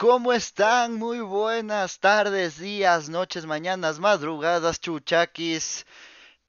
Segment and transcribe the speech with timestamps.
[0.00, 0.94] ¿cómo están?
[0.94, 5.84] Muy buenas tardes, días, noches, mañanas, madrugadas, chuchaquis.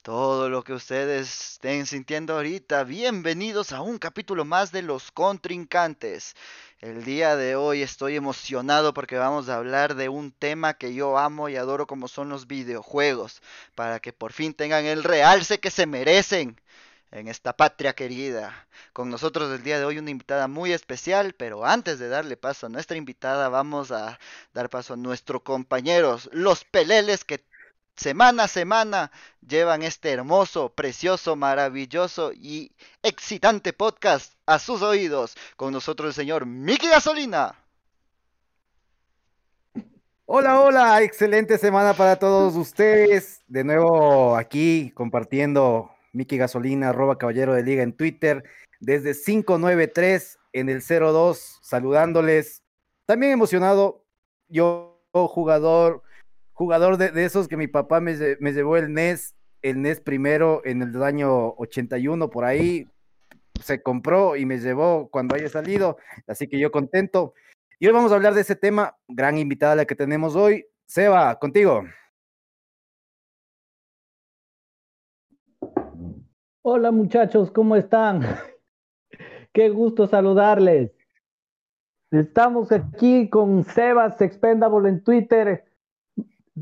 [0.03, 2.85] Todo lo que ustedes estén sintiendo ahorita.
[2.85, 6.33] Bienvenidos a un capítulo más de Los Contrincantes.
[6.79, 11.17] El día de hoy estoy emocionado porque vamos a hablar de un tema que yo
[11.17, 13.41] amo y adoro como son los videojuegos,
[13.75, 16.57] para que por fin tengan el realce que se merecen
[17.11, 18.67] en esta patria querida.
[18.93, 22.65] Con nosotros el día de hoy una invitada muy especial, pero antes de darle paso
[22.65, 24.19] a nuestra invitada vamos a
[24.53, 27.43] dar paso a nuestros compañeros, los peleles que
[27.95, 29.11] semana a semana
[29.47, 32.71] llevan este hermoso, precioso, maravilloso y
[33.03, 35.35] excitante podcast a sus oídos.
[35.57, 37.55] Con nosotros el señor Miki Gasolina.
[40.25, 43.41] Hola, hola, excelente semana para todos ustedes.
[43.47, 48.43] De nuevo aquí compartiendo Miki Gasolina, arroba caballero de liga en Twitter,
[48.79, 52.63] desde 593 en el 02, saludándoles.
[53.05, 54.05] También emocionado,
[54.47, 56.03] yo jugador,
[56.53, 61.03] jugador de, esos que mi papá me, llevó el NES, el NES primero en el
[61.03, 62.87] año 81, por ahí
[63.61, 67.33] se compró y me llevó cuando haya salido, así que yo contento.
[67.79, 70.65] Y hoy vamos a hablar de ese tema, gran invitada la que tenemos hoy.
[70.85, 71.83] Seba, contigo.
[76.63, 78.21] Hola muchachos, ¿cómo están?
[79.51, 80.91] Qué gusto saludarles.
[82.11, 85.65] Estamos aquí con Sebas Expendable en Twitter.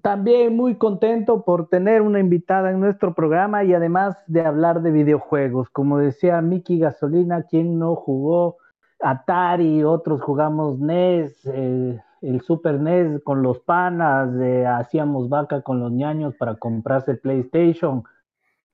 [0.01, 4.91] También muy contento por tener una invitada en nuestro programa y además de hablar de
[4.91, 5.69] videojuegos.
[5.69, 8.55] Como decía Miki Gasolina, quien no jugó
[9.01, 14.29] Atari, otros jugamos NES, eh, el Super NES con los panas,
[14.65, 18.05] hacíamos vaca con los ñaños para comprarse PlayStation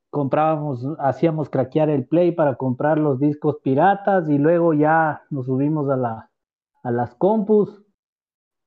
[0.10, 5.90] comprábamos, hacíamos craquear el play para comprar los discos piratas y luego ya nos subimos
[5.90, 6.30] a, la,
[6.84, 7.82] a las compus.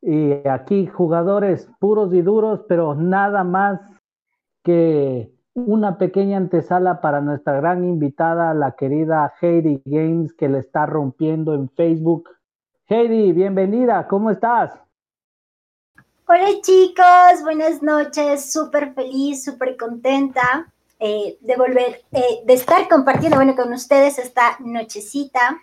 [0.00, 3.80] Y aquí jugadores puros y duros, pero nada más
[4.62, 10.86] que una pequeña antesala para nuestra gran invitada, la querida Heidi Games, que le está
[10.86, 12.28] rompiendo en Facebook.
[12.86, 14.78] Heidi, bienvenida, ¿cómo estás?
[16.26, 23.36] Hola chicos, buenas noches, súper feliz, súper contenta eh, de volver, eh, de estar compartiendo,
[23.36, 25.60] bueno, con ustedes esta nochecita.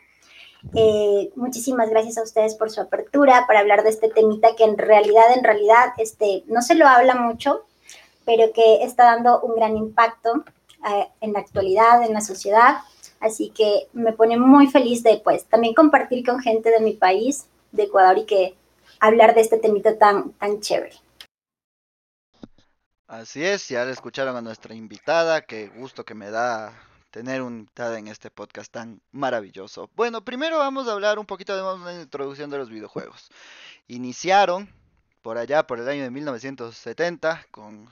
[0.73, 4.77] Eh, muchísimas gracias a ustedes por su apertura para hablar de este temita que en
[4.77, 7.65] realidad, en realidad, este, no se lo habla mucho,
[8.25, 10.43] pero que está dando un gran impacto
[11.19, 12.77] en la actualidad, en la sociedad.
[13.19, 17.47] Así que me pone muy feliz de, pues, también compartir con gente de mi país,
[17.71, 18.55] de Ecuador, y que
[18.99, 20.95] hablar de este temita tan, tan chévere.
[23.07, 26.73] Así es, ya le escucharon a nuestra invitada, qué gusto que me da
[27.11, 29.91] tener una invitada en este podcast tan maravilloso.
[29.95, 33.29] Bueno, primero vamos a hablar un poquito de una introducción de los videojuegos.
[33.87, 34.73] Iniciaron
[35.21, 37.87] por allá, por el año de 1970, con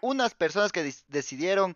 [0.00, 1.74] unas personas que decidieron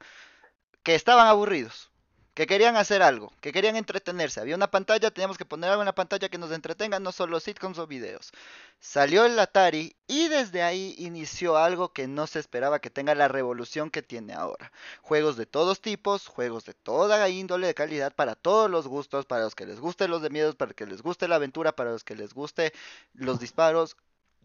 [0.82, 1.90] que estaban aburridos
[2.34, 4.40] que querían hacer algo, que querían entretenerse.
[4.40, 7.38] Había una pantalla, teníamos que poner algo en la pantalla que nos entretenga, no solo
[7.38, 8.32] sitcoms o videos.
[8.80, 13.28] Salió el Atari y desde ahí inició algo que no se esperaba que tenga la
[13.28, 14.72] revolución que tiene ahora.
[15.00, 19.44] Juegos de todos tipos, juegos de toda índole de calidad para todos los gustos, para
[19.44, 21.92] los que les guste los de miedos, para los que les guste la aventura, para
[21.92, 22.72] los que les guste
[23.14, 23.96] los disparos,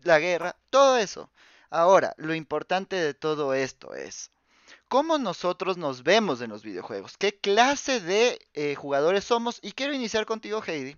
[0.03, 1.29] la guerra, todo eso.
[1.71, 4.31] Ahora, lo importante de todo esto es
[4.87, 9.59] cómo nosotros nos vemos en los videojuegos, qué clase de eh, jugadores somos.
[9.61, 10.97] Y quiero iniciar contigo, Heidi.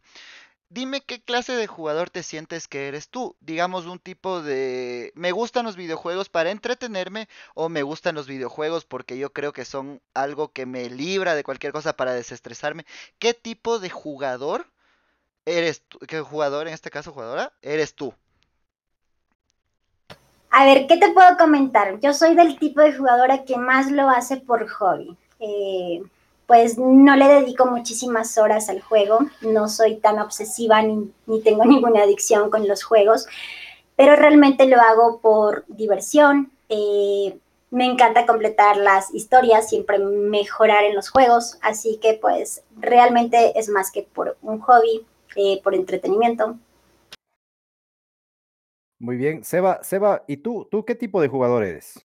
[0.69, 3.35] Dime qué clase de jugador te sientes que eres tú.
[3.41, 5.11] Digamos un tipo de...
[5.15, 9.65] Me gustan los videojuegos para entretenerme o me gustan los videojuegos porque yo creo que
[9.65, 12.85] son algo que me libra de cualquier cosa para desestresarme.
[13.19, 14.65] ¿Qué tipo de jugador
[15.45, 15.99] eres tú?
[16.07, 18.13] ¿Qué jugador, en este caso jugadora, eres tú?
[20.51, 21.99] A ver, ¿qué te puedo comentar?
[22.01, 25.15] Yo soy del tipo de jugadora que más lo hace por hobby.
[25.39, 26.01] Eh,
[26.45, 31.09] pues no le dedico muchísimas horas al juego, no soy tan obsesiva ni,
[31.45, 33.25] tengo ninguna adicción con los juegos,
[33.95, 36.51] pero realmente lo hago por diversión.
[36.67, 37.37] Eh,
[37.69, 43.69] me encanta completar las historias, siempre mejorar en los juegos, así que pues realmente es
[43.69, 45.05] más que por un hobby,
[45.37, 46.57] eh, por entretenimiento.
[49.01, 49.43] Muy bien.
[49.43, 50.67] Seba, Seba, ¿y tú?
[50.69, 52.05] ¿Tú qué tipo de jugador eres?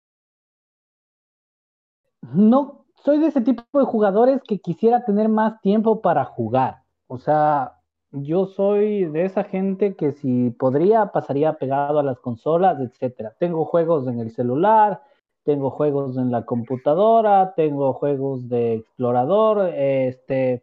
[2.33, 6.85] No, soy de ese tipo de jugadores que quisiera tener más tiempo para jugar.
[7.09, 7.81] O sea,
[8.13, 13.35] yo soy de esa gente que si podría pasaría pegado a las consolas, etcétera.
[13.41, 15.03] Tengo juegos en el celular,
[15.43, 20.63] tengo juegos en la computadora, tengo juegos de explorador, este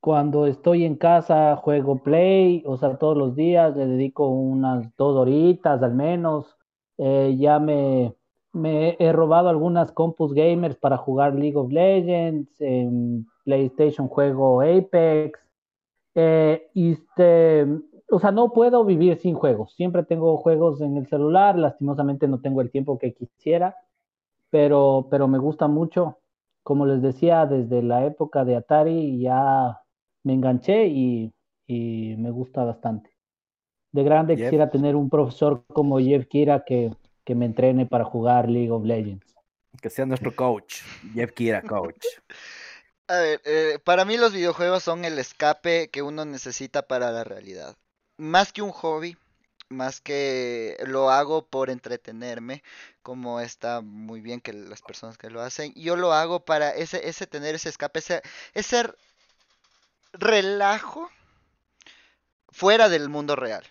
[0.00, 5.16] cuando estoy en casa juego Play, o sea, todos los días le dedico unas dos
[5.16, 6.56] horitas al menos.
[6.98, 8.14] Eh, ya me,
[8.54, 15.40] he robado algunas compus gamers para jugar League of Legends, en PlayStation juego Apex.
[16.14, 17.66] Eh, este,
[18.10, 19.74] o sea, no puedo vivir sin juegos.
[19.74, 23.76] Siempre tengo juegos en el celular, lastimosamente no tengo el tiempo que quisiera,
[24.50, 26.18] pero, pero me gusta mucho.
[26.62, 29.80] Como les decía, desde la época de Atari ya
[30.26, 31.32] me enganché y,
[31.68, 33.16] y me gusta bastante.
[33.92, 36.92] De grande quisiera tener un profesor como Jeff Kira que,
[37.24, 39.24] que me entrene para jugar League of Legends.
[39.80, 40.82] Que sea nuestro coach,
[41.14, 42.04] Jeff Kira, coach.
[43.08, 47.22] A ver, eh, para mí los videojuegos son el escape que uno necesita para la
[47.22, 47.76] realidad.
[48.16, 49.16] Más que un hobby,
[49.68, 52.64] más que lo hago por entretenerme,
[53.00, 57.08] como está muy bien que las personas que lo hacen, yo lo hago para ese,
[57.08, 58.22] ese tener ese escape, ese,
[58.54, 58.88] ese
[60.18, 61.10] relajo
[62.50, 63.64] fuera del mundo real.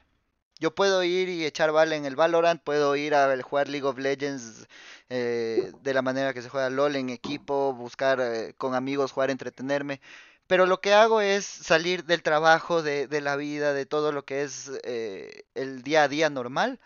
[0.60, 3.98] Yo puedo ir y echar bala en el Valorant, puedo ir a jugar League of
[3.98, 4.68] Legends
[5.10, 9.30] eh, de la manera que se juega LOL en equipo, buscar eh, con amigos, jugar,
[9.32, 10.00] entretenerme.
[10.48, 14.44] Pero lo que hago es salir del trabajo, de, la vida, de todo lo que
[14.44, 16.80] es eh, el día a día normal.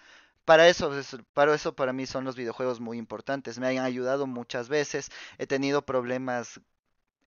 [0.45, 0.91] Para eso,
[1.33, 3.59] para eso para mí son los videojuegos muy importantes.
[3.59, 5.11] Me han ayudado muchas veces.
[5.37, 6.59] He tenido problemas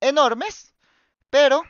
[0.01, 0.75] enormes,
[1.31, 1.63] pero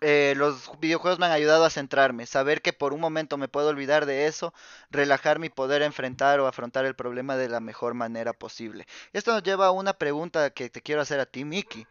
[0.00, 3.68] eh, los videojuegos me han ayudado a centrarme, saber que por un momento me puedo
[3.68, 4.54] olvidar de eso,
[4.90, 8.86] relajarme y poder enfrentar o afrontar el problema de la mejor manera posible.
[9.12, 11.86] Esto nos lleva a una pregunta que te quiero hacer a ti, Miki.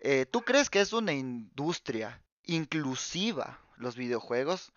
[0.00, 4.72] Eh, ¿Tú crees que es una industria inclusiva los videojuegos?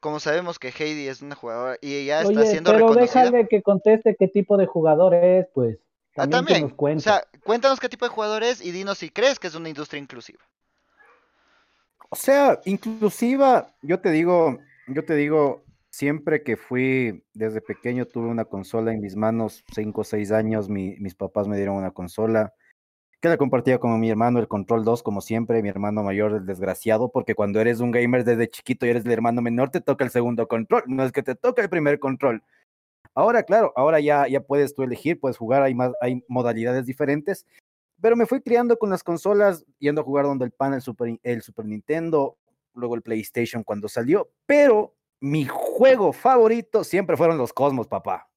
[0.00, 3.24] Como sabemos que Heidi es una jugadora y ella está Oye, siendo pero reconocida.
[3.24, 5.78] déjale que conteste qué tipo de jugador es, pues.
[6.16, 6.76] Ah, También, también.
[6.76, 6.96] que nos.
[6.96, 9.68] O sea, cuéntanos qué tipo de jugador es y dinos si crees que es una
[9.68, 10.40] industria inclusiva.
[12.14, 18.28] O sea, inclusiva, yo te digo, yo te digo, siempre que fui desde pequeño tuve
[18.28, 21.90] una consola en mis manos, cinco o seis años, mi- mis papás me dieron una
[21.90, 22.54] consola
[23.20, 26.46] que la compartía con mi hermano, el Control 2, como siempre, mi hermano mayor, el
[26.46, 30.04] desgraciado, porque cuando eres un gamer desde chiquito y eres el hermano menor, te toca
[30.04, 32.44] el segundo control, no es que te toca el primer control.
[33.12, 37.44] Ahora, claro, ahora ya, ya puedes tú elegir, puedes jugar, hay, más, hay modalidades diferentes,
[38.04, 41.18] pero me fui criando con las consolas, yendo a jugar donde el pan, el Super,
[41.22, 42.36] el Super Nintendo,
[42.74, 48.28] luego el PlayStation cuando salió, pero mi juego favorito siempre fueron los Cosmos, papá.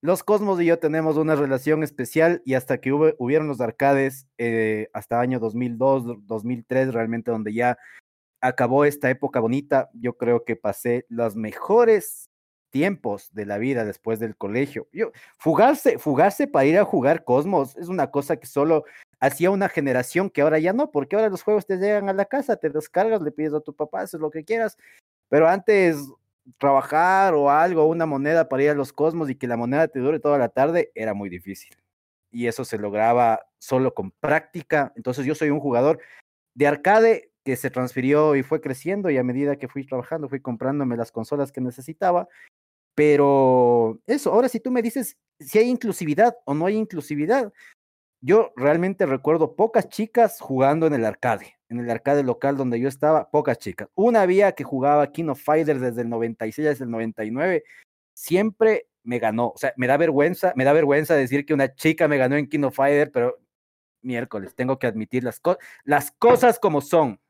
[0.00, 4.26] Los Cosmos y yo tenemos una relación especial y hasta que hubo, hubieron los arcades,
[4.38, 7.76] eh, hasta año 2002, 2003, realmente donde ya
[8.40, 12.30] acabó esta época bonita, yo creo que pasé los mejores
[12.72, 14.88] tiempos de la vida después del colegio.
[14.92, 18.84] Yo, fugarse, fugarse para ir a jugar Cosmos es una cosa que solo
[19.20, 22.24] hacía una generación que ahora ya no, porque ahora los juegos te llegan a la
[22.24, 24.76] casa, te descargas, le pides a tu papá, haces lo que quieras,
[25.28, 25.98] pero antes
[26.58, 30.00] trabajar o algo, una moneda para ir a los Cosmos y que la moneda te
[30.00, 31.76] dure toda la tarde era muy difícil.
[32.32, 34.92] Y eso se lograba solo con práctica.
[34.96, 36.00] Entonces yo soy un jugador
[36.54, 40.40] de arcade que se transfirió y fue creciendo y a medida que fui trabajando fui
[40.40, 42.28] comprándome las consolas que necesitaba.
[42.94, 47.52] Pero eso, ahora si tú me dices si hay inclusividad o no hay inclusividad,
[48.20, 52.88] yo realmente recuerdo pocas chicas jugando en el arcade, en el arcade local donde yo
[52.88, 53.88] estaba, pocas chicas.
[53.94, 57.64] Una había que jugaba King of Fighters desde el 96 hasta el 99,
[58.14, 59.48] siempre me ganó.
[59.48, 62.48] O sea, me da vergüenza, me da vergüenza decir que una chica me ganó en
[62.48, 63.38] King of Fighter, pero
[64.02, 65.40] miércoles, tengo que admitir las,
[65.84, 67.20] las cosas como son.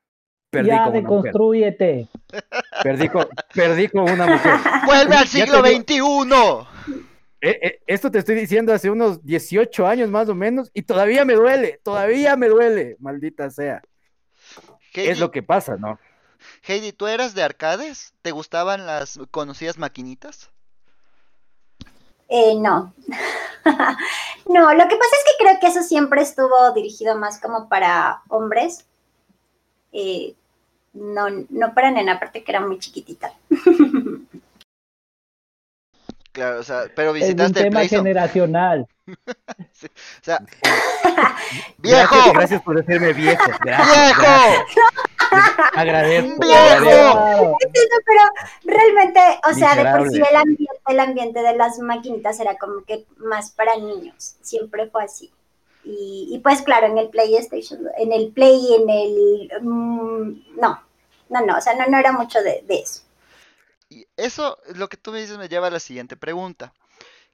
[0.52, 1.02] Perdí ya con una mujer.
[1.02, 2.08] deconstrúyete.
[2.82, 4.54] Perdí con, perdí con una mujer.
[4.84, 5.94] ¡Vuelve al siglo XXI!
[7.40, 11.24] Eh, eh, esto te estoy diciendo hace unos 18 años más o menos y todavía
[11.24, 13.80] me duele, todavía me duele, maldita sea.
[14.92, 15.98] Heidi, Es lo que pasa, ¿no?
[16.62, 18.12] Heidi, ¿tú eras de arcades?
[18.20, 20.50] ¿Te gustaban las conocidas maquinitas?
[22.28, 22.94] Eh, no.
[24.46, 28.20] no, lo que pasa es que creo que eso siempre estuvo dirigido más como para
[28.28, 28.86] hombres.
[29.92, 30.34] Eh,
[30.92, 33.32] no, no para nena, aparte que era muy chiquitita.
[36.32, 38.86] Claro, o sea, pero Es un visitaste el tema generacional.
[39.84, 42.32] O sea, Gracias, ¡viejo!
[42.32, 43.50] gracias por decirme viejo.
[43.64, 44.22] Gracias, ¡Viejo!
[44.22, 44.64] gracias.
[45.74, 46.40] Agradezco.
[46.40, 46.58] ¡Viejo!
[46.60, 47.16] agradezco.
[47.18, 47.50] Claro.
[47.50, 48.22] No, pero
[48.76, 49.20] realmente,
[49.50, 53.04] o sea, de por sí el ambiente, el ambiente de las maquinitas era como que
[53.16, 54.36] más para niños.
[54.40, 55.32] Siempre fue así.
[55.84, 59.50] Y, y pues claro, en el PlayStation, en el Play, en el...
[59.62, 60.80] mm, no,
[61.28, 63.02] no, no, o sea, no, no era mucho de, de eso.
[63.88, 66.74] Y eso, lo que tú me dices, me lleva a la siguiente pregunta.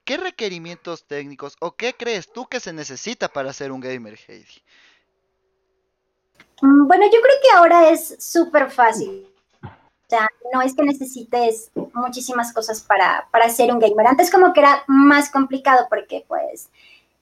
[0.04, 4.62] ¿Qué requerimientos técnicos o qué crees tú que se necesita para ser un gamer, Heidi?
[6.60, 9.26] Mm, Bueno, yo creo que ahora es súper fácil.
[9.62, 14.06] O sea, no es que necesites muchísimas cosas para, para ser un gamer.
[14.06, 16.70] Antes como que era más complicado porque pues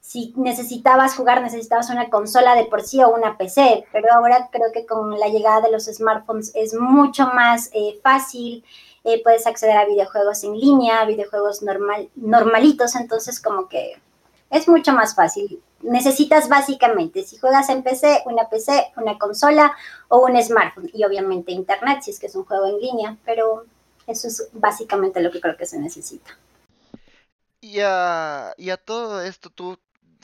[0.06, 4.70] si necesitabas jugar necesitabas una consola de por sí o una PC, pero ahora creo
[4.72, 8.64] que con la llegada de los smartphones es mucho más eh, fácil.
[9.02, 14.00] Eh, puedes acceder a videojuegos en línea, videojuegos normal, normalitos, entonces como que
[14.48, 15.60] es mucho más fácil.
[15.82, 19.75] Necesitas básicamente, si juegas en PC, una PC, una consola
[20.06, 23.64] o un smartphone y obviamente internet si es que es un juego en línea, pero
[24.06, 26.38] eso es básicamente lo que creo que se necesita.
[27.60, 29.76] Y a, y a todo esto tú,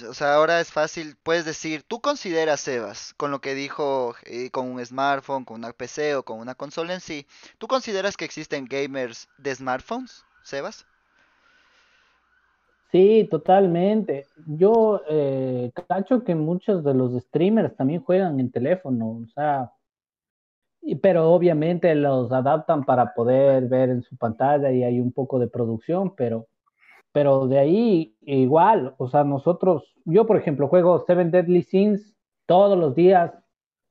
[0.08, 4.50] o sea, ahora es fácil, puedes decir, tú consideras, Sebas, con lo que dijo, eh,
[4.50, 7.26] con un smartphone, con una PC o con una consola en sí,
[7.58, 10.86] ¿tú consideras que existen gamers de smartphones, Sebas?
[12.92, 14.26] Sí, totalmente.
[14.46, 19.72] Yo eh, cacho que muchos de los streamers también juegan en teléfono, o sea,
[21.00, 25.48] pero obviamente los adaptan para poder ver en su pantalla y hay un poco de
[25.48, 26.48] producción, pero,
[27.12, 32.14] pero de ahí igual, o sea, nosotros, yo por ejemplo juego Seven Deadly Sins
[32.46, 33.32] todos los días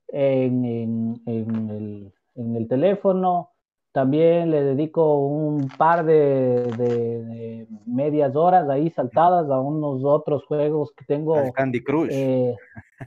[0.10, 3.50] en, en, en el, en el teléfono.
[3.94, 10.46] También le dedico un par de, de- de medias horas ahí saltadas a unos otros
[10.46, 11.36] juegos que tengo.
[11.36, 12.10] Al Candy Crush.
[12.10, 12.56] eh,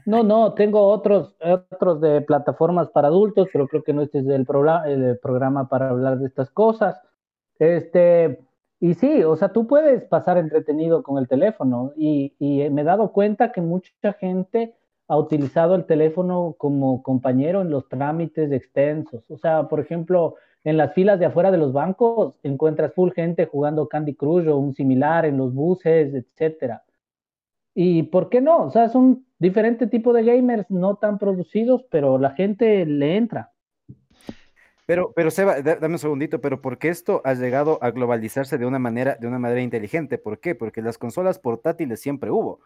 [0.05, 1.35] no, no, tengo otros,
[1.71, 5.67] otros de plataformas para adultos, pero creo que no este es el programa, el programa
[5.67, 7.01] para hablar de estas cosas.
[7.57, 8.45] Este,
[8.85, 12.83] y sí, o sea, tú puedes pasar entretenido con el teléfono y, y me he
[12.83, 14.75] dado cuenta que mucha gente
[15.07, 19.23] ha utilizado el teléfono como compañero en los trámites extensos.
[19.31, 23.47] O sea, por ejemplo, en las filas de afuera de los bancos encuentras full gente
[23.47, 26.83] jugando Candy Crush o un similar en los buses, etcétera.
[27.73, 28.65] ¿Y por qué no?
[28.65, 33.51] O sea, son diferentes tipos de gamers no tan producidos, pero la gente le entra.
[34.85, 38.57] Pero, pero Seba, da- dame un segundito, pero ¿por qué esto ha llegado a globalizarse
[38.57, 40.17] de una manera, de una manera inteligente?
[40.17, 40.53] ¿Por qué?
[40.53, 42.59] Porque las consolas portátiles siempre hubo.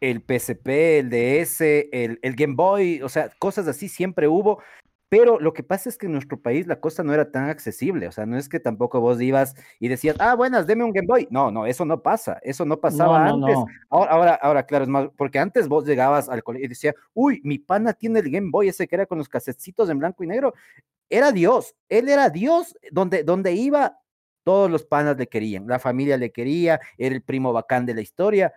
[0.00, 4.60] El PSP, el DS, el, el Game Boy, o sea, cosas así siempre hubo.
[5.12, 8.08] Pero lo que pasa es que en nuestro país la cosa no era tan accesible.
[8.08, 11.06] O sea, no es que tampoco vos ibas y decías, ah, buenas, deme un Game
[11.06, 11.28] Boy.
[11.30, 12.38] No, no, eso no pasa.
[12.42, 13.56] Eso no pasaba No, no, antes.
[13.58, 13.66] no.
[13.90, 17.42] Ahora, ahora, ahora, claro, es más, porque antes vos llegabas al colegio y decías, uy,
[17.44, 20.28] mi pana tiene el Game Boy ese que era con los casetitos en blanco y
[20.28, 20.54] negro
[21.12, 23.98] era Dios, él era Dios, donde, donde iba,
[24.44, 28.00] todos los panas le querían, la familia le quería, era el primo bacán de la
[28.00, 28.54] historia.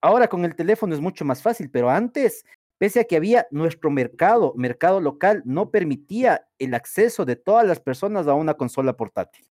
[0.00, 2.46] Ahora con el teléfono es mucho más fácil, pero antes,
[2.82, 7.78] pese a que había nuestro mercado, mercado local, no permitía el acceso de todas las
[7.78, 9.46] personas a una consola portátil.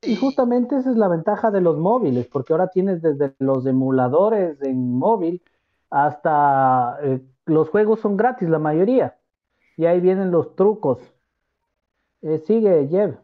[0.00, 4.56] Y justamente esa es la ventaja de los móviles, porque ahora tienes desde los emuladores
[4.62, 5.42] en móvil
[5.90, 9.18] hasta eh, los juegos son gratis, la mayoría.
[9.76, 10.98] Y ahí vienen los trucos.
[12.22, 13.16] Eh, sigue, Jeff.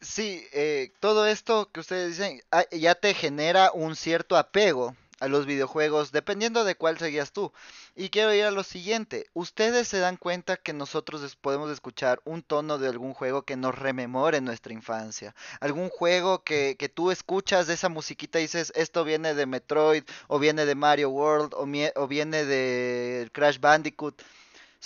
[0.00, 5.28] Sí, eh, todo esto que ustedes dicen ah, ya te genera un cierto apego a
[5.28, 7.52] los videojuegos, dependiendo de cuál seguías tú.
[7.94, 9.28] Y quiero ir a lo siguiente.
[9.32, 13.74] ¿Ustedes se dan cuenta que nosotros podemos escuchar un tono de algún juego que nos
[13.74, 15.34] rememore nuestra infancia?
[15.60, 20.04] Algún juego que, que tú escuchas de esa musiquita y dices, esto viene de Metroid,
[20.28, 21.66] o viene de Mario World, o,
[22.02, 24.20] o viene de Crash Bandicoot.
[24.20, 24.24] O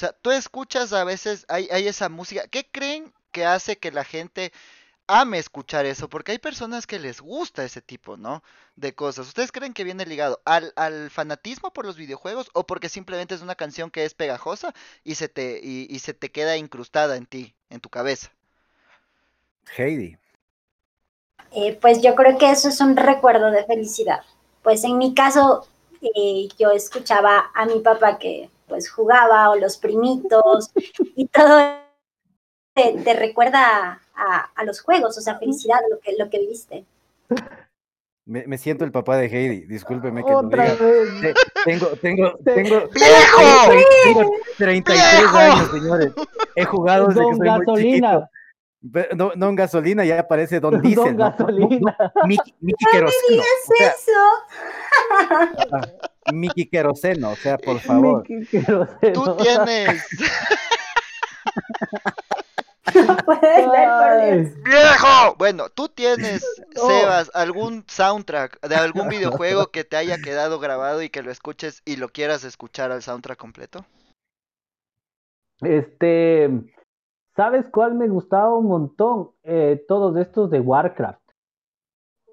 [0.01, 2.47] sea, tú escuchas a veces, hay, hay esa música.
[2.47, 4.53] ¿Qué creen que hace que la gente
[5.11, 6.09] ame escuchar eso?
[6.09, 8.43] Porque hay personas que les gusta ese tipo, ¿no?
[8.77, 9.27] De cosas.
[9.29, 13.43] ¿Ustedes creen que viene ligado al, al fanatismo por los videojuegos o porque simplemente es
[13.43, 14.75] una canción que es pegajosa
[15.05, 18.31] y se te, y, y se te queda incrustada en ti, en tu cabeza?
[19.77, 20.17] Heidi.
[21.53, 24.21] Eh, pues yo creo que eso es un recuerdo de felicidad.
[24.63, 25.67] Pues en mi caso,
[26.01, 30.71] eh, yo escuchaba a mi papá que pues jugaba o los primitos
[31.17, 31.81] y todo
[32.75, 36.85] te, te recuerda a, a los juegos, o sea, felicidad, lo que, lo que viviste.
[38.27, 40.77] Me, me siento el papá de Heidi, discúlpeme que lo Otra diga.
[40.85, 41.21] vez.
[41.21, 41.35] Te-
[41.65, 43.73] Tengo, tengo, tengo, ¡Viejo!
[44.05, 45.37] tengo 33 ¡Viejo!
[45.37, 46.13] años, señores.
[46.55, 48.11] He jugado desde que Don soy muy Gasolina.
[48.13, 48.29] chiquito.
[48.93, 51.05] Pe- No, no en gasolina, ya aparece Don Diesel.
[51.05, 51.25] Don ¿no?
[51.31, 51.97] Gasolina.
[52.27, 53.43] Miki, Miki Queroseno.
[53.43, 53.45] O
[53.77, 54.21] sea, Eso.
[55.73, 55.83] ah,
[56.33, 58.23] Miki Queroseno, o sea, por favor.
[58.23, 58.87] Queroseno.
[59.13, 60.07] Tú tienes,
[62.97, 63.17] No
[64.65, 65.37] viejo.
[65.39, 66.45] Bueno, tú tienes,
[66.75, 66.83] No.
[66.83, 71.83] Sebas, algún soundtrack de algún videojuego que te haya quedado grabado y que lo escuches
[71.85, 73.85] y lo quieras escuchar al soundtrack completo.
[75.61, 76.51] Este,
[77.37, 79.31] ¿sabes cuál me gustaba un montón?
[79.43, 81.21] Eh, todos estos de Warcraft.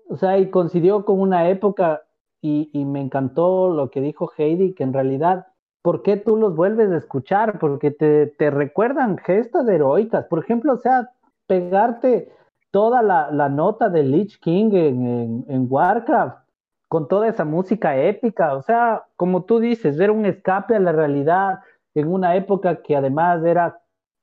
[0.10, 2.04] O sea, y coincidió con una época
[2.42, 5.48] y, y me encantó lo que dijo Heidi, que en realidad
[5.82, 7.60] ¿por qué tú los vuelves a escuchar?
[7.60, 10.26] Porque te, te recuerdan gestas heroicas.
[10.26, 11.12] Por ejemplo, o sea,
[11.48, 12.32] pegarte
[12.72, 16.46] toda la, la nota de Lich King en, en, Warcraft,
[16.88, 20.92] con toda esa música épica, o sea, como tú dices, era un escape a la
[20.92, 21.60] realidad
[21.96, 23.82] en una época que además era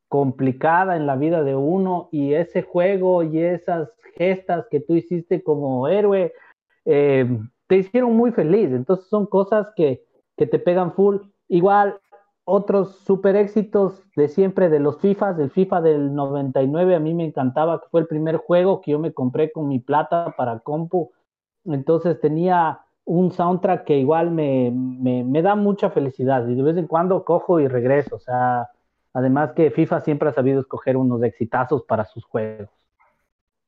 [0.09, 5.43] complicada en la vida de uno y ese juego y esas gestas que tú hiciste
[5.43, 6.33] como héroe
[6.85, 7.27] eh,
[7.67, 8.71] te hicieron muy feliz.
[8.71, 10.05] Entonces son cosas que,
[10.37, 11.17] que te pegan full.
[11.49, 12.01] Igual
[12.45, 17.25] otros super éxitos de siempre de los FIFAs, del FIFA del 99, a mí me
[17.25, 21.11] encantaba, que fue el primer juego que yo me compré con mi plata para compu.
[21.65, 26.87] Entonces tenía un soundtrack que igual me, me, da mucha felicidad y de vez en
[26.87, 28.17] cuando cojo y regreso.
[28.17, 28.69] O sea,
[29.15, 32.69] además que FIFA siempre ha sabido escoger unos exitazos para sus juegos.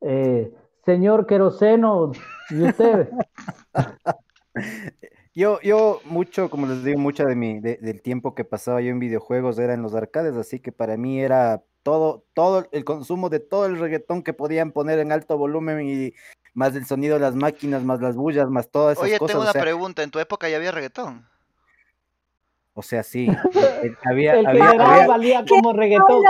[0.02, 0.54] Eh,
[0.84, 2.12] señor Queroseno,
[2.50, 3.10] ¿y usted?
[5.36, 8.98] Yo, yo mucho, como les digo, mucho de mi, del tiempo que pasaba yo en
[8.98, 13.38] videojuegos era en los arcades, así que para mí era todo, todo el consumo de
[13.38, 16.14] todo el reggaetón que podían poner en alto volumen y
[16.54, 19.34] más el sonido de las máquinas, más las bullas, más todas esas Oye, cosas.
[19.34, 21.28] tengo una pregunta, ¿en tu época ya había reggaetón?
[22.72, 23.28] O sea, sí,
[24.06, 26.24] había, el había, valía como reggaetón.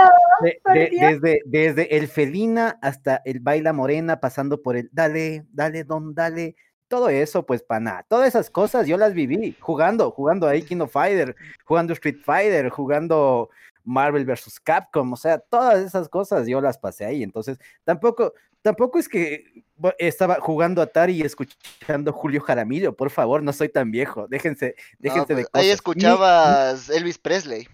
[0.99, 6.57] desde, desde el felina hasta el baila morena, pasando por el dale, dale, don, dale,
[6.87, 8.05] todo eso, pues para nada.
[8.07, 12.69] Todas esas cosas yo las viví jugando, jugando ahí King of Fighter, jugando Street Fighter,
[12.69, 13.49] jugando
[13.83, 14.59] Marvel vs.
[14.59, 17.23] Capcom, o sea, todas esas cosas yo las pasé ahí.
[17.23, 19.63] Entonces, tampoco, tampoco es que
[19.97, 24.27] estaba jugando Atari y escuchando Julio Jaramillo, por favor, no soy tan viejo.
[24.27, 27.67] Déjense, déjense de pues, Ahí escuchabas Elvis Presley.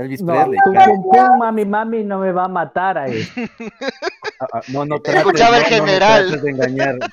[0.00, 0.58] Elvis Presley.
[1.38, 3.22] mami, mami, no me va a matar ahí.
[4.42, 6.48] Ah, ah, no, no Escuchaba el general.
[6.48, 6.98] engañar.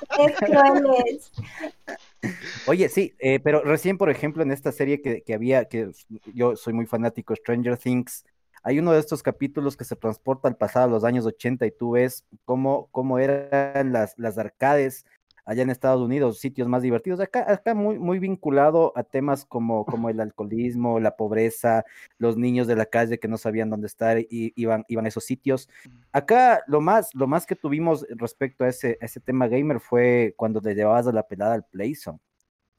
[2.68, 5.92] Oye, sí, eh, pero recién, por ejemplo, en esta serie que, que, había, que
[6.34, 8.24] yo soy muy fanático, Stranger Things,
[8.64, 11.72] hay uno de estos capítulos que se transporta al pasado, a los años 80, y
[11.72, 15.06] tú ves cómo, cómo eran las, las arcades
[15.48, 17.22] allá en Estados Unidos, sitios más divertidos.
[17.22, 21.86] Acá, acá muy, muy vinculado a temas como, como el alcoholismo, la pobreza,
[22.18, 25.24] los niños de la calle que no sabían dónde estar y iban, iban a esos
[25.24, 25.70] sitios.
[26.12, 30.60] Acá lo más, lo más que tuvimos respecto a ese, ese tema gamer fue cuando
[30.60, 32.20] le llevabas a la pelada al Playzone,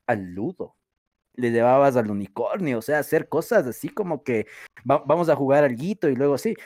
[0.07, 0.77] al Ludo
[1.39, 4.49] le llevabas al unicornio, o sea, hacer cosas así como que
[4.85, 6.57] vamos a jugar al guito y luego sí.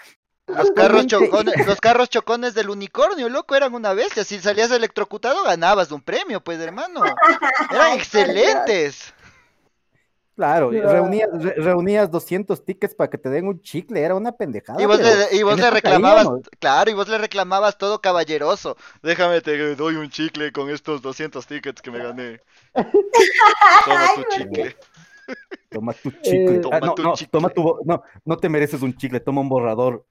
[0.57, 4.25] Los carros, chocones, los carros chocones del unicornio, loco, eran una bestia.
[4.25, 7.03] Si salías electrocutado, ganabas un premio, pues, hermano.
[7.71, 9.12] Eran excelentes.
[10.35, 14.81] Claro, reunías, reunías 200 tickets para que te den un chicle, era una pendejada.
[14.81, 16.27] Y vos, le, y vos le reclamabas,
[16.59, 18.79] claro, y vos le reclamabas todo caballeroso.
[19.03, 22.41] Déjame, te doy un chicle con estos 200 tickets que me gané.
[23.85, 24.77] Toma tu chicle.
[25.71, 26.61] Toma tu chicle.
[26.73, 27.31] Ah, toma tu chicle.
[27.31, 30.07] Toma tu, no, no te mereces un chicle, toma un borrador.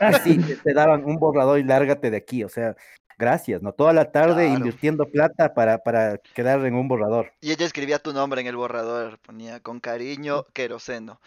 [0.00, 2.74] Así te daban un borrador y lárgate de aquí, o sea,
[3.18, 3.72] gracias, ¿no?
[3.72, 7.32] Toda la tarde invirtiendo plata para, para quedar en un borrador.
[7.40, 11.20] Y ella escribía tu nombre en el borrador, ponía con cariño, queroseno.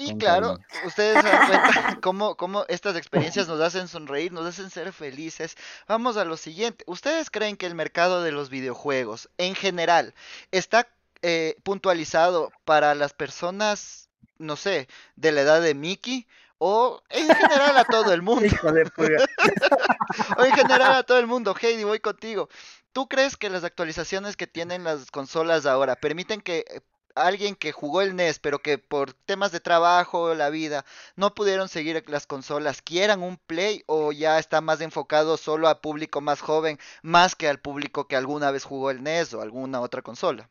[0.00, 4.70] Y claro, ustedes se dan cuenta cómo, cómo estas experiencias nos hacen sonreír, nos hacen
[4.70, 5.56] ser felices.
[5.88, 6.84] Vamos a lo siguiente.
[6.86, 10.14] ¿Ustedes creen que el mercado de los videojuegos en general
[10.52, 10.86] está
[11.22, 14.08] eh, puntualizado para las personas,
[14.38, 16.28] no sé, de la edad de Mickey?
[16.58, 18.46] O en general a todo el mundo.
[20.36, 21.54] o en general a todo el mundo.
[21.60, 22.48] Heidi, voy contigo.
[22.92, 26.80] ¿Tú crees que las actualizaciones que tienen las consolas ahora permiten que eh,
[27.14, 30.84] alguien que jugó el NES, pero que por temas de trabajo, la vida,
[31.16, 35.80] no pudieron seguir las consolas, quieran un Play o ya está más enfocado solo al
[35.80, 39.80] público más joven, más que al público que alguna vez jugó el NES o alguna
[39.80, 40.48] otra consola?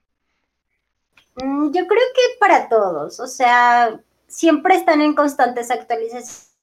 [1.36, 6.54] Mm, yo creo que para todos, o sea, siempre están en constantes actualizaciones.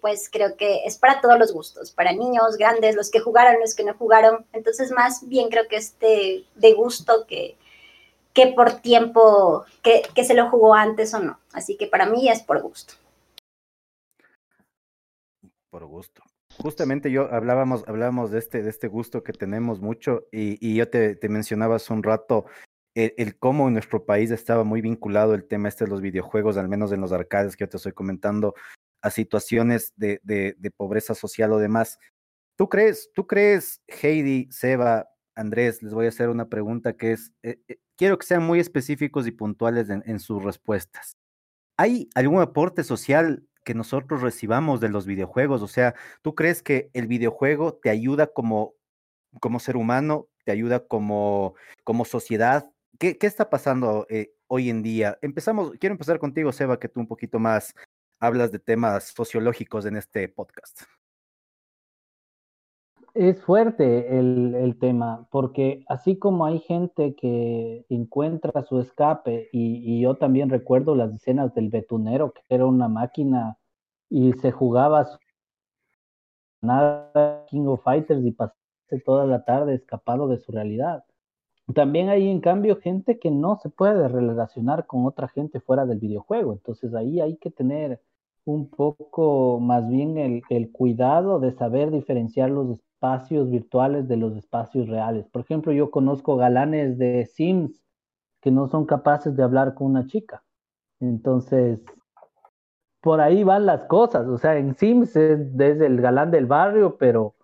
[0.00, 3.74] Pues creo que es para todos los gustos, para niños, grandes, los que jugaron, los
[3.74, 4.44] que no jugaron.
[4.52, 7.56] Entonces, más bien creo que es de, gusto que,
[8.34, 11.38] que por tiempo que, que, se lo jugó antes o no.
[11.52, 12.94] Así que para mí es por gusto.
[15.70, 16.22] Por gusto.
[16.58, 20.88] Justamente yo hablábamos, hablábamos de este, de este gusto que tenemos mucho y, y yo
[20.88, 22.46] te, te mencionaba hace un rato
[22.96, 26.68] el, cómo en nuestro país estaba muy vinculado el tema este de los videojuegos, al
[26.68, 28.54] menos en los arcades que yo te estoy comentando,
[29.02, 31.98] a situaciones de, de, pobreza social o demás.
[32.56, 37.32] ¿Tú crees, tú crees, Heidi, Seba, Andrés, les voy a hacer una pregunta que es,
[37.42, 41.12] eh, eh, quiero que sean muy específicos y puntuales en, en, sus respuestas.
[41.76, 45.60] ¿Hay algún aporte social que nosotros recibamos de los videojuegos?
[45.60, 48.74] O sea, ¿tú crees que el videojuego te ayuda como,
[49.38, 51.54] como ser humano, te ayuda como,
[51.84, 55.18] como sociedad, ¿Qué, está pasando eh, hoy en día.
[55.22, 57.74] Empezamos, quiero empezar contigo, Seba, que tú un poquito más
[58.20, 60.82] hablas de temas sociológicos en este podcast.
[63.14, 70.02] Es fuerte el, el, tema, porque así como hay gente que encuentra su escape, y,
[70.02, 73.56] yo también recuerdo las escenas del betunero, que era una máquina
[74.10, 75.06] y se jugaba
[77.48, 81.05] King of Fighters y pasase toda la tarde escapado de su realidad.
[81.74, 85.98] También hay, en cambio, gente que no se puede relacionar con otra gente fuera del
[85.98, 86.52] videojuego.
[86.52, 88.00] Entonces ahí hay que tener
[88.44, 94.36] un poco más bien el, el cuidado de saber diferenciar los espacios virtuales de los
[94.36, 95.26] espacios reales.
[95.28, 97.82] Por ejemplo, yo conozco galanes de Sims
[98.40, 100.44] que no son capaces de hablar con una chica.
[101.00, 101.80] Entonces,
[103.00, 104.26] por ahí van las cosas.
[104.26, 107.35] O sea, en Sims es desde el galán del barrio, pero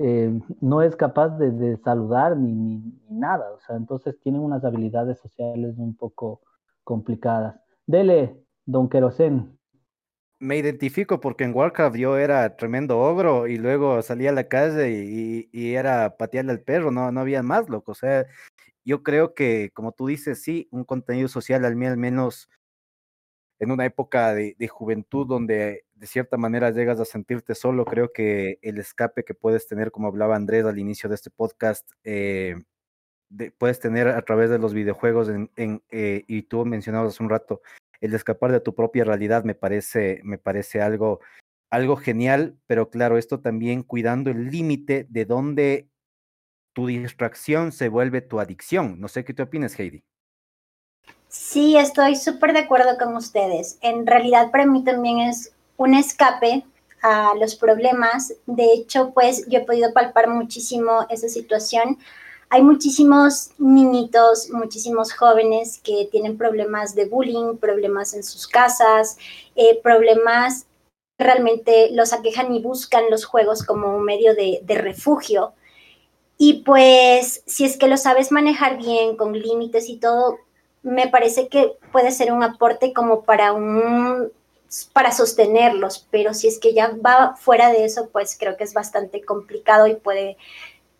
[0.00, 3.52] eh, no es capaz de, saludar ni, nada.
[3.52, 6.40] O sea, entonces tienen unas habilidades sociales un poco
[6.84, 7.60] complicadas.
[7.86, 9.58] Dele, don Querosen
[10.40, 14.90] me identifico porque en Warcraft yo era tremendo ogro y luego salía a la calle
[14.90, 17.92] y, era patearle al perro, no, había más, loco.
[17.92, 18.26] O sea,
[18.84, 22.48] yo creo que, como tú dices, sí, un contenido social al, al menos
[23.58, 28.58] en una época de, juventud donde de cierta manera llegas a sentirte solo, creo que
[28.62, 32.56] el escape que puedes tener, como hablaba Andrés al inicio de este podcast, eh,
[33.28, 37.22] de, puedes tener a través de los videojuegos en, en, eh, y tú mencionabas hace
[37.22, 37.62] un rato,
[38.00, 41.20] el escapar de tu propia realidad me parece, me parece algo,
[41.68, 45.88] algo genial, pero claro, esto también cuidando el límite de dónde
[46.72, 49.00] tu distracción se vuelve tu adicción.
[49.00, 50.04] No sé qué te opinas, Heidi.
[51.26, 53.78] Sí, estoy súper de acuerdo con ustedes.
[53.82, 56.66] En realidad para mí también es un escape
[57.02, 58.34] a los problemas.
[58.44, 61.96] De hecho, pues yo he podido palpar muchísimo esa situación
[62.50, 69.18] hay muchísimos niñitos, muchísimos jóvenes que tienen problemas de bullying, problemas en sus casas,
[69.54, 70.66] eh, problemas
[71.18, 75.52] realmente los aquejan y buscan los juegos como un medio de, de refugio.
[76.38, 80.38] Y pues si es que lo sabes manejar bien, con límites y todo,
[80.82, 84.32] me parece que puede ser un aporte como para un
[84.92, 88.74] para sostenerlos, pero si es que ya va fuera de eso, pues creo que es
[88.74, 90.36] bastante complicado y puede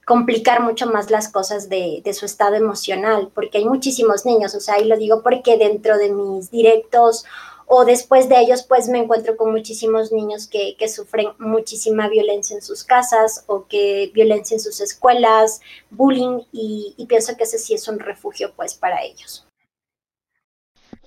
[0.09, 4.81] complicar mucho más las cosas de, su estado emocional, porque hay muchísimos niños, o sea,
[4.81, 7.27] y lo digo porque dentro de mis directos
[7.67, 12.57] o después de ellos, pues me encuentro con muchísimos niños que, que sufren muchísima violencia
[12.57, 17.59] en sus casas o que violencia en sus escuelas, bullying, y, y pienso que ese
[17.59, 19.48] sí es un refugio, pues, para ellos.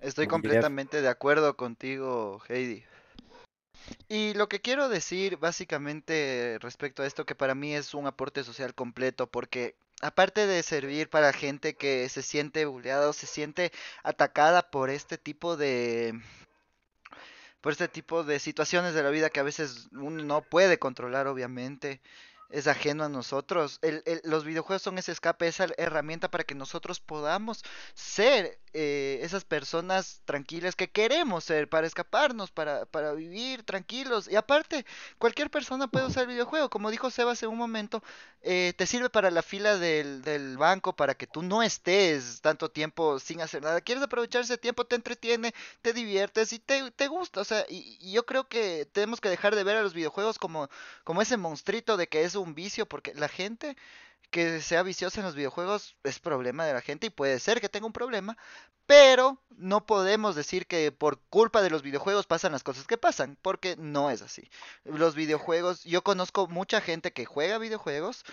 [0.01, 2.83] Estoy completamente de acuerdo contigo, Heidi.
[4.09, 8.43] Y lo que quiero decir básicamente respecto a esto, que para mí es un aporte
[8.43, 13.71] social completo, porque aparte de servir para gente que se siente bulleada o se siente
[14.03, 16.19] atacada por este tipo de
[17.61, 21.27] por este tipo de situaciones de la vida que a veces uno no puede controlar
[21.27, 22.01] obviamente
[22.51, 23.79] es ajeno a nosotros.
[24.23, 30.21] Los videojuegos son ese escape, esa herramienta para que nosotros podamos ser eh, esas personas
[30.23, 34.29] tranquilas que queremos ser, para escaparnos, para, para vivir tranquilos.
[34.29, 34.85] Y aparte,
[35.17, 36.69] cualquier persona puede usar el videojuego.
[36.69, 38.01] Como dijo Sebas en un momento,
[38.41, 42.71] eh, te sirve para la fila del, del, banco, para que tú no estés tanto
[42.71, 43.81] tiempo sin hacer nada.
[43.81, 47.41] Quieres aprovechar ese tiempo, te entretiene, te diviertes y te, te gusta.
[47.41, 50.69] O sea, y, yo creo que tenemos que dejar de ver a los videojuegos como,
[51.03, 53.77] como ese monstruito de que es un vicio, porque la gente
[54.31, 57.69] que sea viciosa en los videojuegos es problema de la gente y puede ser que
[57.69, 58.37] tenga un problema,
[58.85, 63.37] pero no podemos decir que por culpa de los videojuegos pasan las cosas que pasan,
[63.41, 64.49] porque no es así.
[64.85, 68.23] Los videojuegos, yo conozco mucha gente que juega videojuegos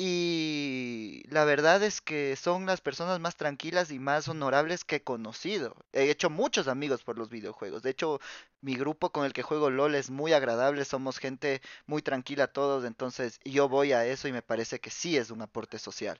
[0.00, 5.02] y la verdad es que son las personas más tranquilas y más honorables que he
[5.02, 5.74] conocido.
[5.92, 7.82] He hecho muchos amigos por los videojuegos.
[7.82, 8.20] De hecho,
[8.60, 10.84] mi grupo con el que juego LOL es muy agradable.
[10.84, 12.84] Somos gente muy tranquila todos.
[12.84, 16.16] Entonces yo voy a eso y me parece que sí es un aporte social.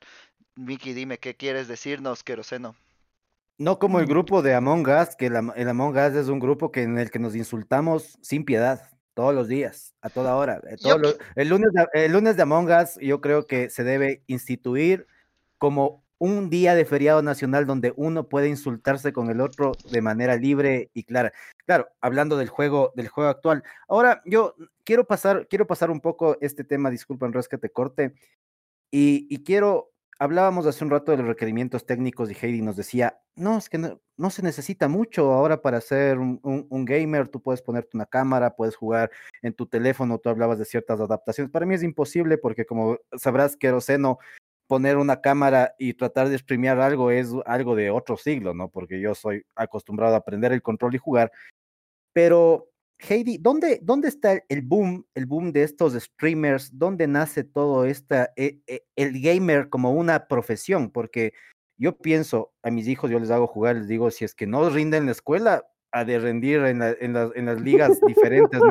[0.55, 2.75] Miki, dime, ¿qué quieres decirnos, Queroseno?
[3.57, 6.83] No como el grupo de Among Us, que el, Among Us es un grupo que
[6.83, 10.61] en el que nos insultamos sin piedad todos los días, a toda hora.
[10.69, 13.83] Eh, todos los, el, lunes de, el lunes de Among Us yo creo que se
[13.83, 15.07] debe instituir
[15.57, 20.37] como un día de feriado nacional donde uno puede insultarse con el otro de manera
[20.37, 21.33] libre y clara.
[21.65, 23.61] Claro, hablando del juego, del juego actual.
[23.89, 24.55] Ahora, yo
[24.85, 28.13] quiero pasar, quiero pasar un poco este tema, disculpa, Andrés, que te corte,
[28.89, 33.19] y, y quiero hablábamos hace un rato de los requerimientos técnicos y Heidi nos decía,
[33.35, 37.91] no, es que no, se necesita mucho ahora para ser un, gamer, tú puedes ponerte
[37.93, 39.09] una cámara, puedes jugar
[39.41, 41.51] en tu teléfono, tú hablabas de ciertas adaptaciones.
[41.51, 44.19] Para mí es imposible porque como sabrás, Queroseno
[44.67, 48.69] poner una cámara y tratar de streamear algo es algo de otro siglo, ¿no?
[48.69, 51.31] Porque yo soy acostumbrado a aprender el control y jugar.
[52.13, 52.68] Pero,
[52.99, 56.77] Heidi, ¿dónde, dónde está el boom, el boom de estos streamers?
[56.77, 60.91] ¿Dónde nace todo esta, e, e, el gamer como una profesión?
[60.91, 61.33] Porque
[61.77, 64.69] yo pienso, a mis hijos yo les hago jugar, les digo, si es que no
[64.69, 68.61] rinden en la escuela, a de rendir en, en, en las ligas diferentes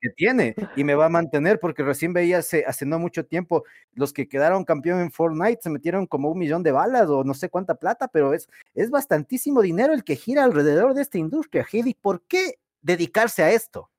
[0.00, 3.64] que, tiene y me va a mantener porque recién veía hace, hace no mucho tiempo
[3.94, 7.34] los que quedaron campeón en Fortnite se metieron como un millón de balas o no
[7.34, 11.66] sé cuánta plata, pero es, es bastantísimo dinero el que gira alrededor de esta industria.
[11.70, 13.90] Heidi, ¿por qué dedicarse a esto?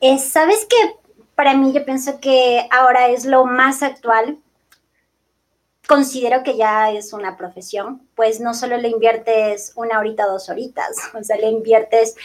[0.00, 0.76] Eh, Sabes que
[1.34, 4.38] para mí yo pienso que ahora es lo más actual
[5.86, 10.96] considero que ya es una profesión, pues no solo le inviertes una horita, dos horitas,
[11.14, 12.16] o sea, le inviertes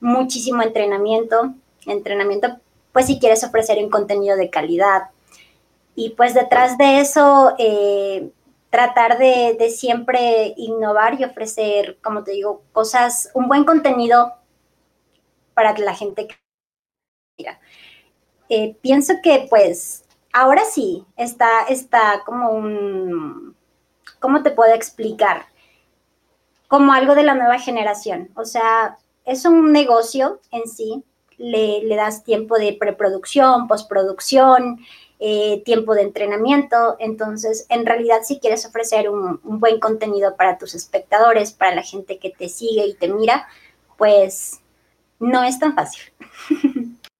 [0.00, 1.54] muchísimo entrenamiento,
[1.86, 2.56] entrenamiento,
[2.92, 5.10] pues si quieres ofrecer un contenido de calidad.
[5.94, 8.30] Y pues detrás de eso, eh,
[8.70, 14.32] tratar de, de, siempre innovar y ofrecer, como te digo, cosas, un buen contenido
[15.54, 16.36] para la gente que
[17.38, 17.60] mira.
[18.48, 23.56] Eh, pienso que pues ahora sí, está, está como un,
[24.20, 25.46] ¿cómo te puedo explicar?
[26.68, 28.30] Como algo de la nueva generación.
[28.34, 31.04] O sea, es un negocio en sí,
[31.38, 34.80] le, le das tiempo de preproducción, postproducción,
[35.24, 36.96] eh, tiempo de entrenamiento.
[36.98, 42.18] Entonces, en realidad, si quieres ofrecer un, buen contenido para tus espectadores, para la gente
[42.18, 43.46] que te sigue y te mira,
[43.96, 44.61] pues
[45.22, 46.12] no es tan fácil.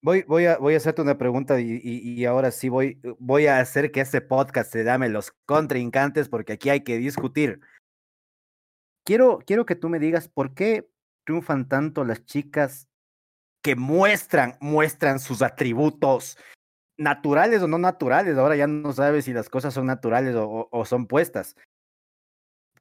[0.01, 3.59] Voy, voy, a, voy a hacerte una pregunta y, y, ahora sí voy, voy a
[3.59, 7.61] hacer que este podcast se llame Los Contrincantes porque aquí hay que discutir.
[9.05, 10.89] Quiero, quiero que tú me digas por qué
[11.25, 12.89] triunfan tanto las chicas
[13.63, 16.37] que muestran, muestran sus atributos
[16.97, 18.37] naturales o no naturales.
[18.37, 21.55] Ahora ya no sabes si las cosas son naturales o son puestas.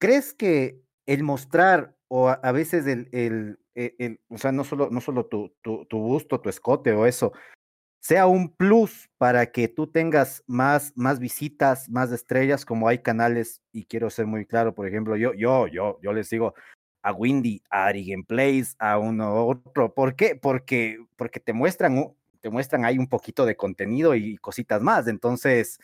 [0.00, 4.90] ¿Crees que el mostrar o a, veces el, el, el, el, o sea, no solo,
[4.90, 7.32] no solo tu, tu, tu, busto, tu escote o eso,
[8.02, 13.62] sea un plus para que tú tengas más, más visitas, más estrellas, como hay canales,
[13.72, 16.52] y quiero ser muy claro, por ejemplo, yo, yo, yo, yo les digo
[17.02, 20.36] a Windy, a Ari Gameplays, a uno otro, ¿por qué?
[20.36, 25.80] Porque, porque te muestran, te muestran ahí un poquito de contenido y cositas más, entonces,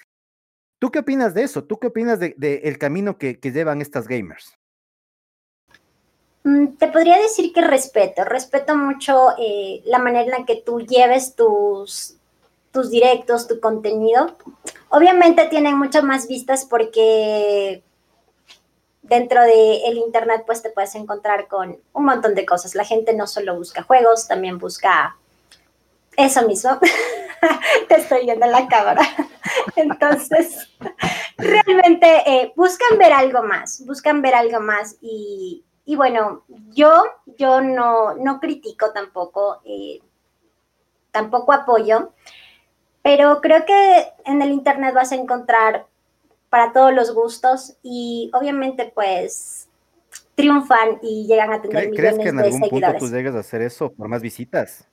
[0.79, 1.65] ¿tú qué opinas de eso?
[1.65, 4.59] ¿Tú qué opinas del de, de el camino que, que llevan estas gamers?
[6.49, 10.81] Mm, te podría decir que respeto, respeto mucho eh, la manera en la que tú
[10.81, 12.15] lleves tus,
[12.73, 14.35] tus directos, tu contenido.
[14.89, 17.83] Obviamente tienen muchas más vistas porque
[19.03, 22.75] dentro del el internet pues te puedes encontrar con un montón de cosas.
[22.75, 25.19] La gente no solo busca juegos, también busca
[26.17, 26.79] eso mismo.
[27.89, 29.03] te estoy viendo en la cámara.
[29.77, 30.71] Entonces,
[31.37, 36.43] realmente eh, buscan ver algo más, buscan ver algo más y, y bueno,
[36.75, 37.03] yo,
[37.39, 40.03] yo no, no critico tampoco, eh,
[41.13, 42.13] tampoco apoyo,
[43.01, 45.87] pero creo que en el Internet vas a encontrar
[46.51, 49.71] para todos los gustos y obviamente pues
[50.35, 52.91] triunfan y llegan a tener ¿Crees millones que en de algún seguidores.
[53.01, 54.87] punto tú llegas a hacer eso por más visitas?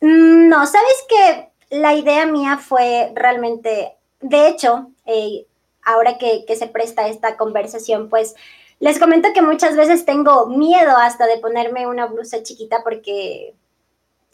[0.00, 5.48] Mm, No, sabes que la idea mía fue realmente, de hecho, eh,
[5.84, 8.36] ahora que, que se presta esta conversación, pues
[8.78, 13.54] les comento que muchas veces tengo miedo hasta de ponerme una blusa chiquita porque,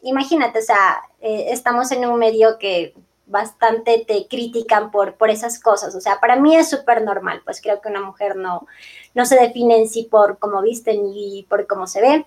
[0.02, 2.94] imagínate, o sea, eh, estamos en un medio que
[3.26, 5.94] bastante te critican por, por esas cosas.
[5.94, 8.66] O sea, para mí es súper normal, pues creo que una mujer no,
[9.14, 12.26] no se define en sí por cómo viste ni por cómo se ve.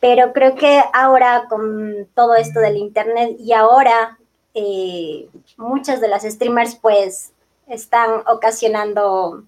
[0.00, 4.18] Pero creo que ahora con todo esto del Internet y ahora
[4.54, 7.32] eh, muchas de las streamers pues
[7.68, 9.44] están ocasionando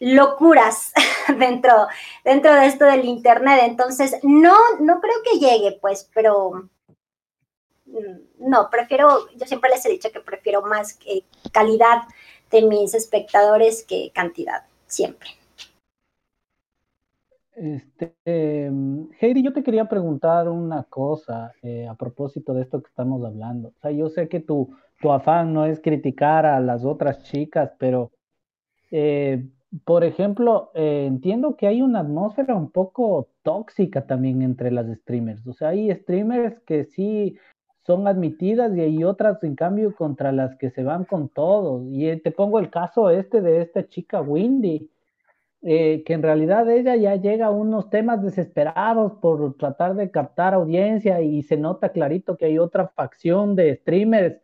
[0.00, 0.92] locuras
[1.38, 1.86] dentro,
[2.24, 3.60] dentro de esto del internet.
[3.64, 6.68] Entonces, no, no creo que llegue, pues, pero
[8.38, 10.98] no, prefiero, yo siempre les he dicho que prefiero más
[11.52, 12.02] calidad
[12.50, 15.30] de mis espectadores que cantidad, siempre.
[17.54, 18.70] Este, eh,
[19.18, 23.68] Heidi, yo te quería preguntar una cosa eh, a propósito de esto que estamos hablando.
[23.68, 27.72] O sea, yo sé que tu, tu afán no es criticar a las otras chicas,
[27.78, 28.12] pero
[28.90, 29.42] eh,
[29.84, 35.46] por ejemplo, eh, entiendo que hay una atmósfera un poco tóxica también entre las streamers.
[35.46, 37.36] O sea, hay streamers que sí
[37.84, 41.82] son admitidas y hay otras, en cambio, contra las que se van con todo.
[41.84, 44.90] Y eh, te pongo el caso este de esta chica Windy,
[45.62, 50.54] eh, que en realidad ella ya llega a unos temas desesperados por tratar de captar
[50.54, 54.40] audiencia y se nota clarito que hay otra facción de streamers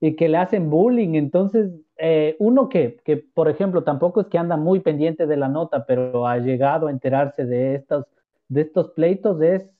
[0.00, 1.14] y que le hacen bullying.
[1.14, 5.48] Entonces, eh, uno que, que, por ejemplo, tampoco es que anda muy pendiente de la
[5.48, 8.06] nota, pero ha llegado a enterarse de estos,
[8.48, 9.70] de estos pleitos, es,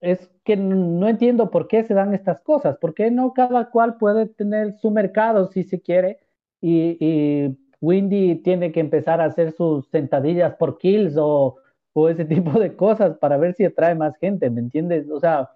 [0.00, 3.96] es que no entiendo por qué se dan estas cosas, por qué no cada cual
[3.96, 6.18] puede tener su mercado si se quiere
[6.60, 11.56] y, y Windy tiene que empezar a hacer sus sentadillas por kills o,
[11.94, 15.08] o ese tipo de cosas para ver si atrae más gente, ¿me entiendes?
[15.10, 15.50] O sea,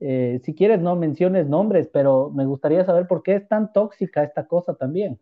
[0.00, 4.24] eh, si quieres no menciones nombres, pero me gustaría saber por qué es tan tóxica
[4.24, 5.20] esta cosa también.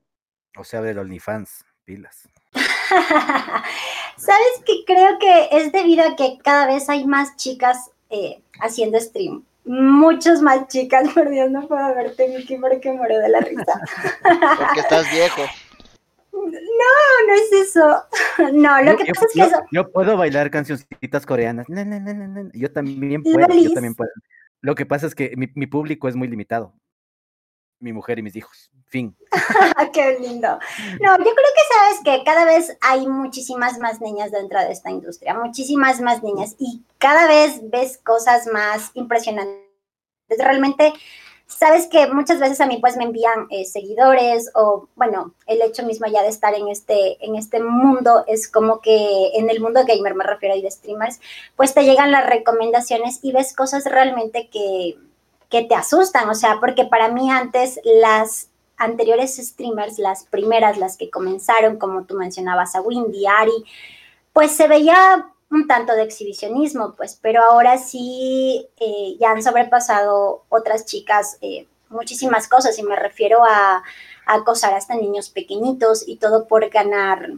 [0.56, 2.28] O sea, del OnlyFans, pilas.
[4.16, 8.98] Sabes que creo que es debido a que cada vez hay más chicas eh, haciendo
[9.00, 9.44] stream.
[9.64, 13.80] Muchos más chicas, por Dios, no puedo verte, Miki, porque muero de la risa.
[14.58, 15.42] porque estás viejo.
[16.32, 18.04] No, no es eso.
[18.52, 19.62] No, lo yo, que yo, pasa es que yo, eso.
[19.72, 21.68] yo puedo bailar cancioncitas coreanas.
[21.68, 22.50] No, no, no, no, no.
[22.54, 24.10] Yo también puedo, yo también puedo.
[24.60, 26.74] Lo que pasa es que mi, mi público es muy limitado.
[27.80, 28.70] Mi mujer y mis hijos.
[28.86, 29.16] Fin.
[29.92, 30.48] Qué lindo.
[31.00, 34.90] No, yo creo que sabes que cada vez hay muchísimas más niñas dentro de esta
[34.90, 39.62] industria, muchísimas más niñas y cada vez ves cosas más impresionantes.
[40.38, 40.92] Realmente,
[41.48, 45.82] sabes que muchas veces a mí pues me envían eh, seguidores o bueno, el hecho
[45.82, 49.80] mismo ya de estar en este, en este mundo es como que en el mundo
[49.86, 51.20] gamer me refiero y de streamers,
[51.56, 54.98] pues te llegan las recomendaciones y ves cosas realmente que,
[55.48, 60.96] que te asustan, o sea, porque para mí antes las anteriores streamers, las primeras, las
[60.96, 63.64] que comenzaron, como tú mencionabas a Windy, Ari,
[64.32, 70.44] pues se veía un tanto de exhibicionismo, pues, pero ahora sí eh, ya han sobrepasado
[70.48, 73.82] otras chicas eh, muchísimas cosas y me refiero a,
[74.26, 77.30] a, acosar hasta niños pequeñitos y todo por ganar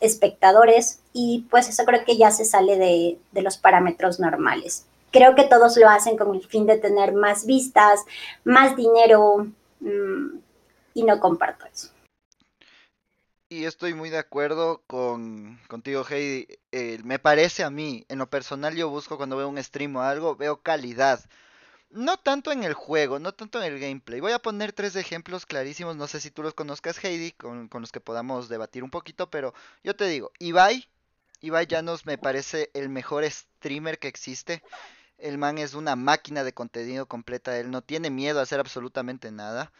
[0.00, 4.86] espectadores y pues eso creo que ya se sale de, de los parámetros normales.
[5.10, 8.04] Creo que todos lo hacen con el fin de tener más vistas,
[8.44, 9.48] más dinero
[9.80, 10.38] mmm,
[10.94, 11.88] y no comparto eso.
[13.50, 16.46] Y estoy muy de acuerdo con contigo, Heidi.
[17.04, 20.36] Me parece a mí, en lo personal, yo busco cuando veo un stream o algo,
[20.36, 21.20] veo calidad.
[21.90, 24.20] No tanto en el juego, no tanto en el gameplay.
[24.20, 27.80] Voy a poner tres ejemplos clarísimos, no sé si tú los conozcas, Heidi, con, con
[27.82, 30.86] los que podamos debatir un poquito, pero yo te digo, Ibai,
[31.40, 34.62] Ibai Llanos me parece el mejor streamer que existe.
[35.18, 39.32] El man es una máquina de contenido completa, él no tiene miedo a hacer absolutamente
[39.32, 39.72] nada.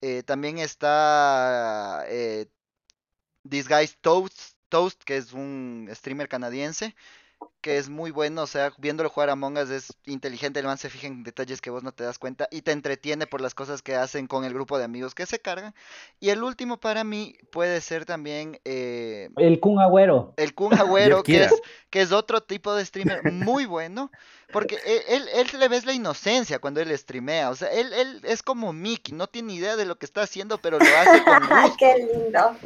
[0.00, 2.46] Eh, también está eh,
[3.48, 6.94] This Guy Toast, Toast, que es un streamer canadiense,
[7.60, 10.78] que es muy bueno, o sea, viéndolo jugar a Among Us es inteligente, el man
[10.78, 13.54] se fija en detalles que vos no te das cuenta y te entretiene por las
[13.54, 15.74] cosas que hacen con el grupo de amigos que se cargan.
[16.20, 18.60] Y el último para mí puede ser también...
[18.64, 20.34] Eh, el Kun Agüero.
[20.36, 24.10] El Kun Agüero, que es, que es otro tipo de streamer muy bueno,
[24.52, 28.20] porque él, él, él, le ves la inocencia cuando él streamea, o sea, él, él
[28.24, 31.40] es como Mickey, no tiene idea de lo que está haciendo, pero lo hace con
[31.62, 31.76] gusto.
[31.78, 32.56] ¡Qué lindo!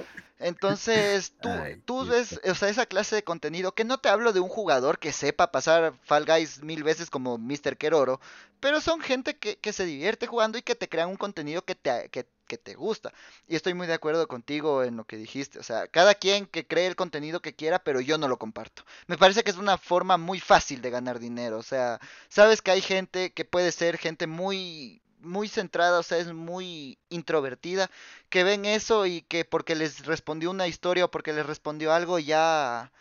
[0.43, 4.33] Entonces, tú, Ay, tú ves, o sea, esa clase de contenido, que no te hablo
[4.33, 7.77] de un jugador que sepa pasar Fall Guys mil veces como Mr.
[7.77, 8.21] Keroro,
[8.61, 11.75] pero son gente que, que se divierte jugando y que te crean un contenido que
[11.75, 13.13] te, que, que, te gusta.
[13.49, 16.67] Y estoy muy de acuerdo contigo en lo que dijiste, o sea, cada quien que
[16.67, 18.85] cree el contenido que quiera, pero yo no lo comparto.
[19.07, 22.71] Me parece que es una forma muy fácil de ganar dinero, o sea, sabes que
[22.71, 27.91] hay gente que puede ser gente muy muy centrada, o sea, es muy introvertida,
[28.29, 32.19] que ven eso y que porque les respondió una historia o porque les respondió algo
[32.19, 32.93] ya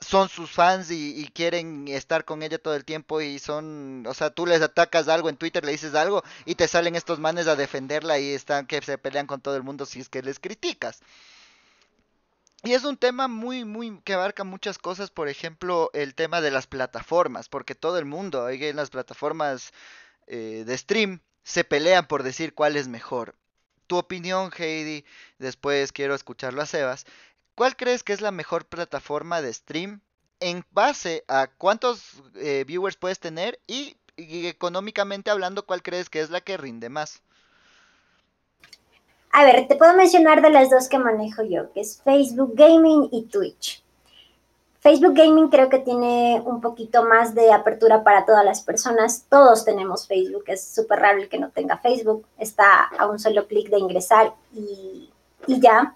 [0.00, 4.30] son sus fans y, quieren estar con ella todo el tiempo y son, o sea,
[4.30, 7.56] tú les atacas algo en Twitter, le dices algo y te salen estos manes a
[7.56, 11.00] defenderla y están que se pelean con todo el mundo si es que les criticas.
[12.64, 16.52] Y es un tema muy, muy, que abarca muchas cosas, por ejemplo, el tema de
[16.52, 19.72] las plataformas, porque todo el mundo, hay en las plataformas
[20.28, 23.34] eh, de stream, se pelean por decir cuál es mejor.
[23.86, 25.04] Tu opinión, Heidi,
[25.38, 27.04] después quiero escucharlo a Sebas.
[27.54, 30.00] ¿Cuál crees que es la mejor plataforma de stream
[30.40, 36.20] en base a cuántos eh, viewers puedes tener y, y, económicamente hablando, cuál crees que
[36.20, 37.22] es la que rinde más?
[39.32, 43.08] A ver, te puedo mencionar de las dos que manejo yo, que es Facebook Gaming
[43.12, 43.82] y Twitch.
[44.82, 49.26] Facebook Gaming creo que tiene un poquito más de apertura para todas las personas.
[49.28, 52.26] Todos tenemos Facebook, es súper raro el que no tenga Facebook.
[52.36, 55.08] Está a un solo clic de ingresar y,
[55.46, 55.94] y ya.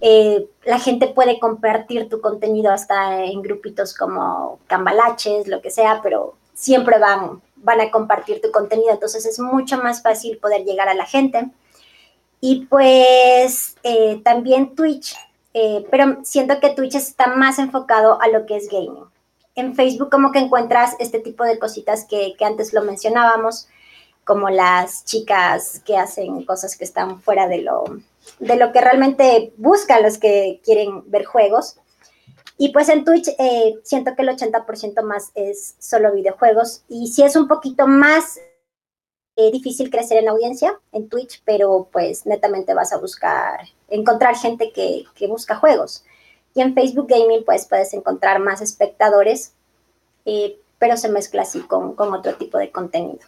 [0.00, 6.00] Eh, la gente puede compartir tu contenido hasta en grupitos como cambalaches, lo que sea,
[6.02, 8.92] pero siempre van, van a compartir tu contenido.
[8.92, 11.50] Entonces es mucho más fácil poder llegar a la gente.
[12.40, 15.18] Y pues eh, también Twitch
[15.54, 19.04] eh, pero siento que Twitch está más enfocado a lo que es gaming.
[19.54, 23.68] En Facebook como que encuentras este tipo de cositas que, que, antes lo mencionábamos,
[24.24, 27.84] como las chicas que hacen cosas que están fuera de lo,
[28.38, 31.76] de lo que realmente buscan los que quieren ver juegos.
[32.56, 37.22] Y pues en Twitch eh, siento que el 80% más es solo videojuegos y sí
[37.22, 38.38] es un poquito más
[39.36, 43.60] eh, difícil crecer en audiencia en Twitch, pero pues netamente vas a buscar,
[43.92, 46.04] encontrar gente que, que busca juegos.
[46.54, 49.54] Y en Facebook Gaming pues puedes encontrar más espectadores,
[50.24, 53.20] eh, pero se mezcla así con, con otro tipo de contenido.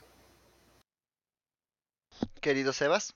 [2.41, 3.15] Querido Sebas.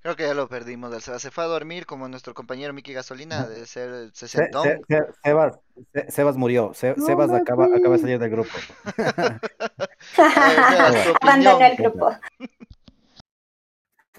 [0.00, 1.20] Creo que ya lo perdimos del Sebas.
[1.22, 4.62] Se fue a dormir como nuestro compañero Miki Gasolina de ser Se- 60.
[4.62, 5.58] Se- Se- Sebas,
[5.92, 6.72] Se- Sebas murió.
[6.72, 8.50] Se- No Sebas acaba, acaba de salir del grupo.
[10.14, 12.10] Sebas, tu Abandonó el grupo.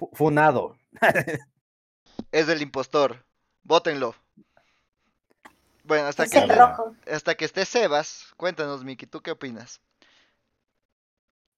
[0.00, 0.78] Fu- Funado.
[2.32, 3.22] es del impostor.
[3.62, 4.14] Vótenlo.
[5.84, 6.94] Bueno, hasta Es que, el rojo.
[7.10, 9.82] hasta que esté Sebas, cuéntanos, Miki, ¿tú qué opinas?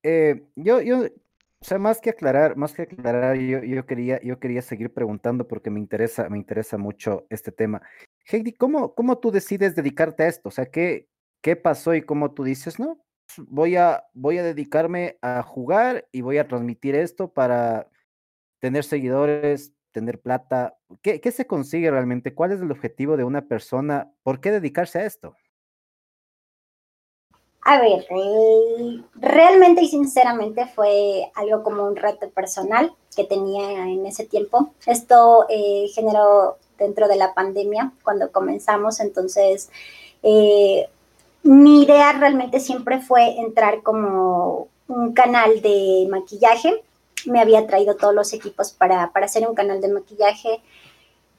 [0.03, 4.41] Eh, yo, yo, o sea, más que aclarar, más que aclarar, yo, yo quería, yo
[4.41, 7.81] quería seguir preguntando porque me interesa, me interesa mucho este tema.
[8.25, 10.49] Heidi, ¿cómo, cómo tú decides dedicarte a esto?
[10.49, 11.09] O sea, ¿qué,
[11.43, 13.05] qué pasó y cómo tú dices, no?
[13.37, 17.89] pues, Voy a, voy a dedicarme a jugar y voy a transmitir esto para
[18.63, 20.77] tener seguidores, tener plata.
[21.03, 22.33] ¿Qué, se consigue realmente?
[22.33, 24.13] ¿Cuál es el objetivo de una persona?
[24.23, 25.35] ¿Por qué dedicarse a esto?
[27.63, 34.07] A ver, eh, realmente y sinceramente fue algo como un reto personal que tenía en
[34.07, 34.73] ese tiempo.
[34.87, 39.71] Esto eh, generó dentro de la pandemia cuando comenzamos, entonces
[40.23, 40.89] eh,
[41.43, 46.85] mi idea realmente siempre fue entrar como un canal de maquillaje.
[47.27, 50.63] Me había traído todos los equipos para, para hacer un canal de maquillaje.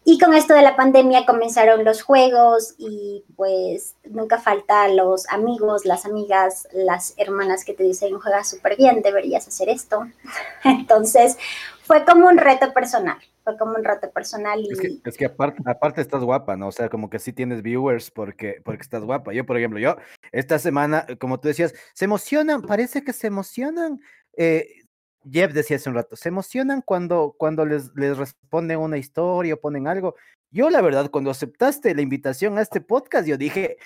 [0.06, 5.86] Y con esto de la pandemia comenzaron los juegos y pues nunca falta los amigos,
[5.86, 10.06] las amigas, las hermanas que te dicen, juegas súper bien, deberías hacer esto.
[10.66, 11.38] Entonces
[11.84, 14.62] fue como un reto personal, fue como un reto personal
[15.06, 16.68] Es que, aparte, aparte estás guapa, ¿no?
[16.68, 19.32] O sea, como que sí tienes viewers porque, porque estás guapa.
[19.32, 19.96] Yo, por ejemplo, yo
[20.34, 24.02] esta semana, como tú decías, se emocionan, parece que se emocionan.
[24.36, 24.83] Eh,
[25.32, 29.60] Jeff decía hace un rato, se emocionan cuando, cuando les, les responden una historia o
[29.60, 30.16] ponen algo.
[30.52, 33.78] Yo, la verdad, cuando aceptaste la invitación a este podcast, yo dije,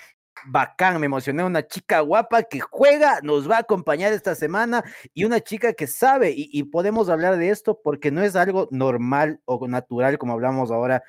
[0.46, 4.84] bacán, me emocioné, una chica guapa que juega, nos va a acompañar esta semana
[5.14, 8.68] y una chica que sabe y, y podemos hablar de esto porque no es algo
[8.70, 11.02] normal o natural como hablamos ahora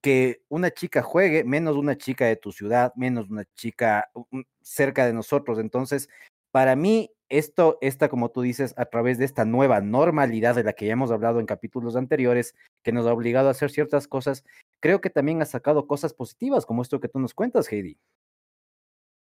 [0.00, 5.06] que una chica juegue, menos una chica de tu ciudad, menos una chica mm, cerca
[5.06, 5.58] de nosotros.
[5.58, 6.08] Entonces,
[6.50, 10.72] para mí, esto, esta, como tú dices, a través de esta nueva normalidad de la
[10.72, 14.44] que ya hemos hablado en capítulos anteriores, que nos ha obligado a hacer ciertas cosas,
[14.80, 17.98] creo que también ha sacado cosas positivas, como esto que tú nos cuentas, Heidi.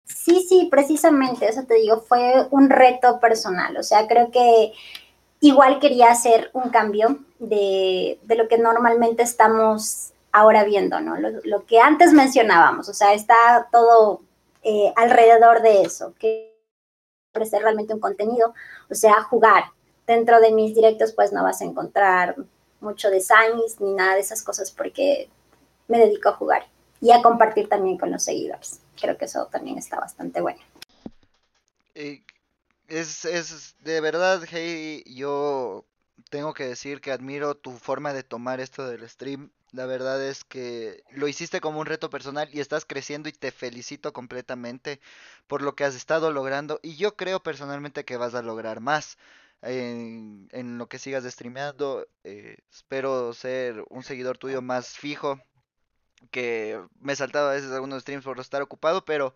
[0.04, 3.76] Sí, sí, precisamente, eso te digo, fue un reto personal.
[3.76, 4.72] O sea, creo que
[5.40, 11.18] igual quería hacer un cambio de, de lo que normalmente estamos ahora viendo, ¿no?
[11.18, 14.22] Lo, lo que antes mencionábamos, o sea, está todo
[14.62, 16.57] eh, alrededor de eso, que
[17.38, 18.54] ofrecer realmente un contenido,
[18.90, 19.64] o sea, jugar.
[20.06, 22.34] Dentro de mis directos, pues no vas a encontrar
[22.80, 25.28] mucho de Sainz ni nada de esas cosas porque
[25.86, 26.66] me dedico a jugar
[27.00, 28.80] y a compartir también con los seguidores.
[29.00, 30.60] Creo que eso también está bastante bueno.
[31.94, 35.84] Es, es de verdad, hey, yo
[36.30, 39.50] tengo que decir que admiro tu forma de tomar esto del stream.
[39.72, 43.52] La verdad es que lo hiciste como un reto personal y estás creciendo y te
[43.52, 45.00] felicito completamente
[45.46, 49.18] por lo que has estado logrando y yo creo personalmente que vas a lograr más
[49.62, 52.06] en, en lo que sigas streameando.
[52.24, 55.38] Eh, espero ser un seguidor tuyo más fijo,
[56.30, 59.34] que me he saltado a veces algunos streams por estar ocupado, pero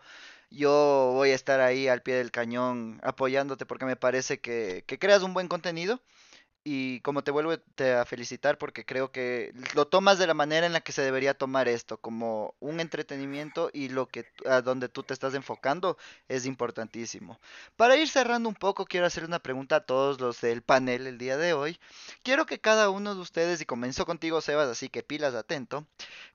[0.50, 5.22] yo voy a estar ahí al pie del cañón apoyándote porque me parece que creas
[5.22, 6.00] un buen contenido
[6.64, 10.72] y como te vuelvo a felicitar porque creo que lo tomas de la manera en
[10.72, 15.02] la que se debería tomar esto, como un entretenimiento y lo que a donde tú
[15.02, 15.96] te estás enfocando
[16.28, 17.40] es importantísimo.
[17.76, 21.18] Para ir cerrando un poco, quiero hacer una pregunta a todos los del panel el
[21.18, 21.80] día de hoy.
[22.22, 25.86] Quiero que cada uno de ustedes, y comenzó contigo Sebas, así que pilas atento,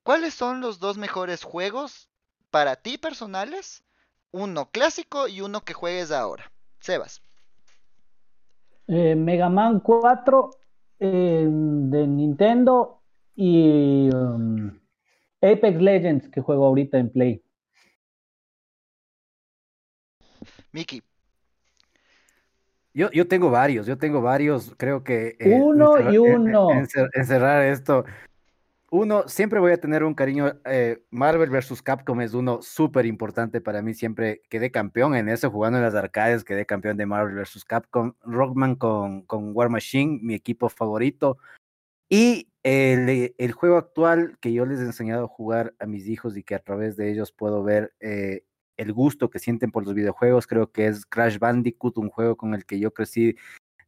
[0.03, 2.09] ¿cuáles son los dos mejores juegos
[2.51, 3.83] para ti personales?
[4.31, 6.51] Uno clásico y uno que juegues ahora.
[6.79, 7.21] Sebas.
[8.87, 10.49] Eh, Mega Man 4
[10.99, 13.01] eh, de Nintendo
[13.35, 14.71] y um,
[15.41, 17.43] Apex Legends que juego ahorita en Play.
[20.71, 21.01] Miki.
[22.93, 25.35] Yo, yo tengo varios, yo tengo varios, creo que...
[25.39, 26.69] eh, Uno y en- en- uno.
[26.71, 28.05] encer- encerrar esto.
[28.89, 30.53] Uno, siempre voy a tener un cariño.
[30.65, 31.81] eh, Marvel vs.
[31.81, 33.93] Capcom es uno súper importante para mí.
[33.93, 37.65] Siempre quedé campeón en eso, jugando en las arcades, quedé campeón de Marvel vs.
[37.65, 38.13] Capcom.
[38.21, 41.37] Rockman con, con War Machine, mi equipo favorito.
[42.09, 46.37] Y el, el juego actual que yo les he enseñado a jugar a mis hijos
[46.37, 48.43] y que a través de ellos puedo ver eh,
[48.77, 52.53] el gusto que sienten por los videojuegos, creo que es Crash Bandicoot, un juego con
[52.53, 53.35] el que yo crecí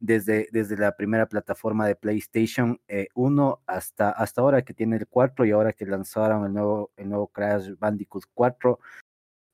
[0.00, 5.06] desde, desde la primera plataforma de PlayStation eh, 1 hasta, hasta ahora que tiene el
[5.06, 8.80] 4 y ahora que lanzaron el nuevo, el nuevo Crash Bandicoot 4.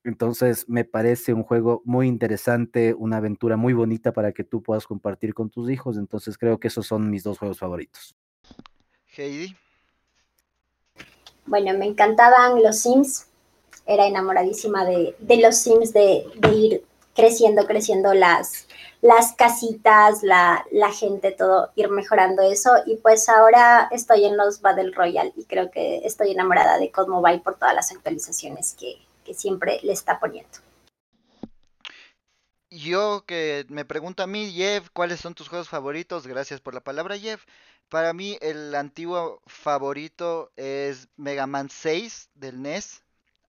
[0.05, 4.86] Entonces me parece un juego muy interesante, una aventura muy bonita para que tú puedas
[4.86, 5.99] compartir con tus hijos.
[5.99, 8.14] Entonces creo que esos son mis dos juegos favoritos.
[9.16, 9.57] Heidi.
[11.47, 13.26] Bueno, me encantaban los Sims.
[13.84, 16.84] Era enamoradísima de, de los Sims, de, de, ir
[17.16, 18.68] creciendo, creciendo las,
[19.00, 22.70] las casitas, la, la, gente, todo, ir mejorando eso.
[22.84, 27.08] Y pues ahora estoy en los Battle Royale y creo que estoy enamorada de COD
[27.08, 30.58] Mobile por todas las actualizaciones que, que siempre le está poniendo.
[32.70, 36.26] Yo que me pregunto a mí, Jeff, ¿cuáles son tus juegos favoritos?
[36.26, 37.44] Gracias por la palabra, Jeff.
[37.88, 43.02] Para mí el antiguo favorito es Mega Man 6 del NES.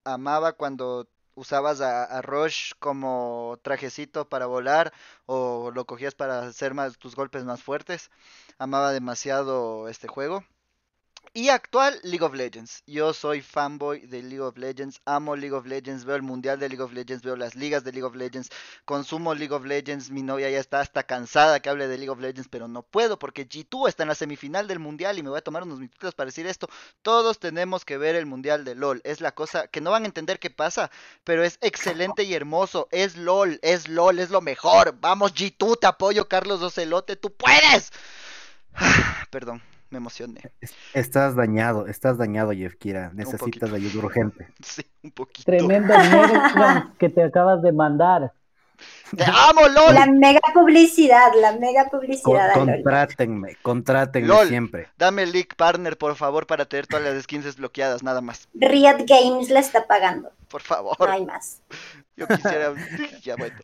[0.03, 4.91] Amaba cuando usabas a, a, Rush como trajecito para volar
[5.25, 8.09] o lo cogías para hacer más tus golpes más fuertes.
[8.57, 10.43] Amaba demasiado este juego.
[11.33, 12.83] Y actual League of Legends.
[12.87, 16.69] Yo soy fanboy de League of Legends, amo League of Legends, veo el mundial de
[16.69, 18.49] League of Legends, veo las ligas de League of Legends,
[18.85, 22.19] consumo League of Legends, mi novia ya está hasta cansada que hable de League of
[22.19, 25.39] Legends, pero no puedo porque G2 está en la semifinal del mundial y me voy
[25.39, 26.69] a tomar unos minutitos para decir esto.
[27.01, 30.07] Todos tenemos que ver el mundial de LOL, es la cosa que no van a
[30.07, 30.89] entender qué pasa,
[31.23, 34.95] pero es excelente y hermoso, es LOL, es LOL, es lo mejor.
[34.99, 37.91] Vamos G2, te apoyo Carlos Ocelote, tú puedes.
[39.29, 40.41] Perdón me emocioné.
[40.93, 43.11] Estás dañado, estás dañado, Jeff Kira.
[43.13, 44.47] Necesitas ayuda urgente.
[44.61, 45.45] Sí, un poquito.
[45.45, 45.93] Tremendo
[46.97, 48.33] que te acabas de mandar.
[49.15, 49.93] ¡Te amo, LOL!
[49.93, 52.53] La mega publicidad, la mega publicidad.
[52.53, 54.87] Con, contrátenme, contrátenme LOL, siempre.
[54.97, 58.47] Dame el leak partner, por favor, para tener todas las skins desbloqueadas, nada más.
[58.53, 60.31] Riot Games la está pagando.
[60.49, 60.95] Por favor.
[60.99, 61.61] No hay más.
[62.15, 62.73] Yo quisiera.
[63.21, 63.57] ya bueno.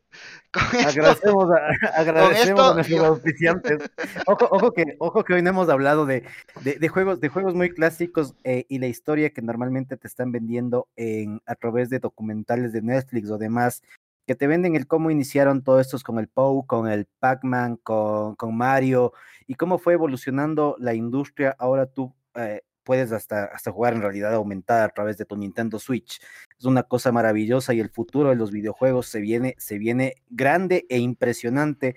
[0.53, 3.05] Esto, agradecemos a, agradecemos esto, a nuestros yo...
[3.05, 3.89] auspiciantes.
[4.27, 6.23] Ojo, ojo, que, ojo que hoy no hemos hablado de,
[6.61, 10.31] de, de juegos, de juegos muy clásicos eh, y la historia que normalmente te están
[10.31, 13.81] vendiendo en, a través de documentales de Netflix o demás,
[14.25, 18.35] que te venden el cómo iniciaron todos estos con el Pou, con el Pac-Man, con,
[18.35, 19.13] con, Mario,
[19.47, 21.55] y cómo fue evolucionando la industria.
[21.59, 25.79] Ahora tú eh, puedes hasta, hasta jugar en realidad aumentada a través de tu Nintendo
[25.79, 26.21] Switch.
[26.57, 30.85] Es una cosa maravillosa y el futuro de los videojuegos se viene, se viene grande
[30.89, 31.95] e impresionante.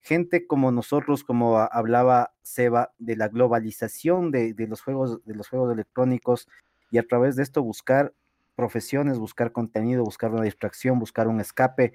[0.00, 5.48] Gente como nosotros, como hablaba Seba, de la globalización de, de, los juegos, de los
[5.48, 6.48] juegos electrónicos
[6.90, 8.14] y a través de esto buscar
[8.56, 11.92] profesiones, buscar contenido, buscar una distracción, buscar un escape.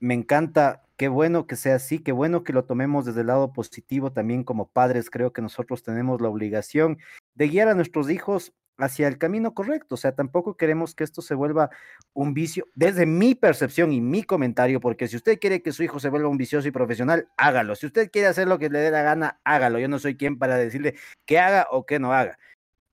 [0.00, 3.52] Me encanta, qué bueno que sea así, qué bueno que lo tomemos desde el lado
[3.52, 5.10] positivo también como padres.
[5.10, 6.98] Creo que nosotros tenemos la obligación
[7.34, 9.94] de guiar a nuestros hijos hacia el camino correcto.
[9.94, 11.70] O sea, tampoco queremos que esto se vuelva
[12.12, 16.00] un vicio, desde mi percepción y mi comentario, porque si usted quiere que su hijo
[16.00, 17.74] se vuelva un vicioso y profesional, hágalo.
[17.76, 19.78] Si usted quiere hacer lo que le dé la gana, hágalo.
[19.78, 20.96] Yo no soy quien para decirle
[21.26, 22.38] que haga o que no haga.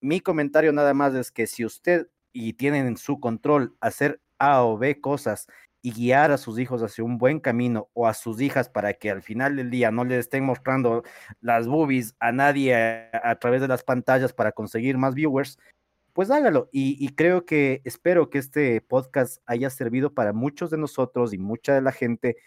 [0.01, 4.64] Mi comentario nada más es que si usted y tienen en su control hacer A
[4.64, 5.48] o B cosas
[5.82, 9.10] y guiar a sus hijos hacia un buen camino o a sus hijas para que
[9.10, 11.04] al final del día no le estén mostrando
[11.40, 15.60] las boobies a nadie a, través de las pantallas para conseguir más viewers,
[16.14, 16.70] pues hágalo.
[16.72, 21.38] Y, y, creo que espero que este podcast haya servido para muchos de nosotros y
[21.38, 22.38] mucha de la gente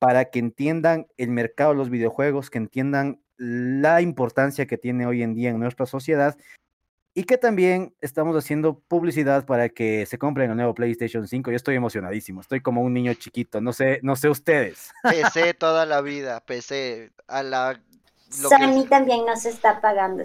[0.00, 5.22] para que entiendan el mercado de los videojuegos, que entiendan la importancia que tiene hoy
[5.22, 6.36] en día en nuestra sociedad
[7.14, 11.50] y que también estamos haciendo publicidad para que se compren el nuevo PlayStation 5.
[11.50, 14.92] Yo estoy emocionadísimo, estoy como un niño chiquito, no sé, no sé ustedes.
[15.02, 17.80] PC toda la vida, PC a la
[18.30, 18.88] Sony que...
[18.88, 20.22] también nos está pagando.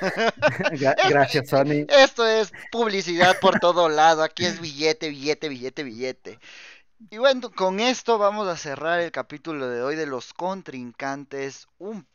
[1.10, 1.84] Gracias, Sony.
[1.88, 6.38] Esto es publicidad por todo lado, aquí es billete, billete, billete, billete.
[7.10, 12.06] Y bueno, con esto vamos a cerrar el capítulo de hoy de los contrincantes, un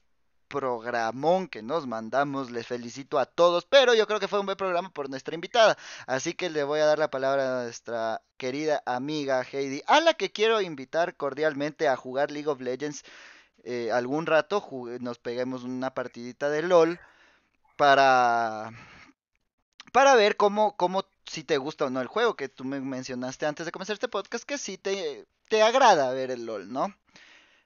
[0.48, 2.52] programón que nos mandamos.
[2.52, 5.78] Les felicito a todos, pero yo creo que fue un buen programa por nuestra invitada.
[6.08, 10.14] Así que le voy a dar la palabra a nuestra querida amiga Heidi, a la
[10.14, 13.04] que quiero invitar cordialmente a jugar League of Legends
[13.64, 14.64] eh, algún rato.
[15.00, 17.00] Nos peguemos una partidita de LOL
[17.78, 18.72] para
[19.92, 23.46] para ver cómo, cómo si te gusta o no el juego que tú me mencionaste
[23.46, 26.94] antes de comenzar este podcast que si te, te agrada ver el LOL, ¿no?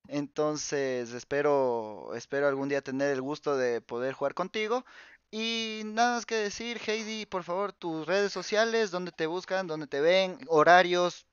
[0.07, 4.83] Entonces espero, espero algún día tener el gusto de poder jugar contigo.
[5.31, 9.87] Y nada más que decir, Heidi, por favor, tus redes sociales, dónde te buscan, dónde
[9.87, 11.25] te ven, horarios,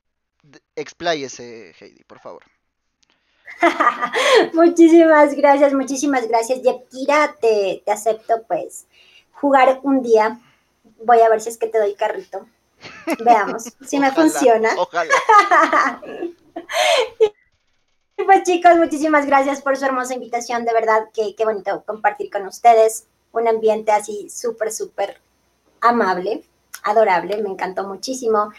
[0.75, 2.43] expláyese, Heidi, por favor.
[4.53, 6.61] muchísimas gracias, muchísimas gracias.
[6.61, 8.87] Yepkira, te, te acepto pues
[9.33, 10.39] jugar un día.
[11.03, 12.47] Voy a ver si es que te doy carrito.
[13.25, 14.69] Veamos si me funciona.
[14.77, 15.13] Ojalá.
[18.25, 20.65] Pues chicos, muchísimas gracias por su hermosa invitación.
[20.65, 25.21] De verdad que qué bonito compartir con ustedes un ambiente así súper, súper
[25.79, 26.43] amable,
[26.83, 27.41] adorable.
[27.41, 28.51] Me encantó muchísimo.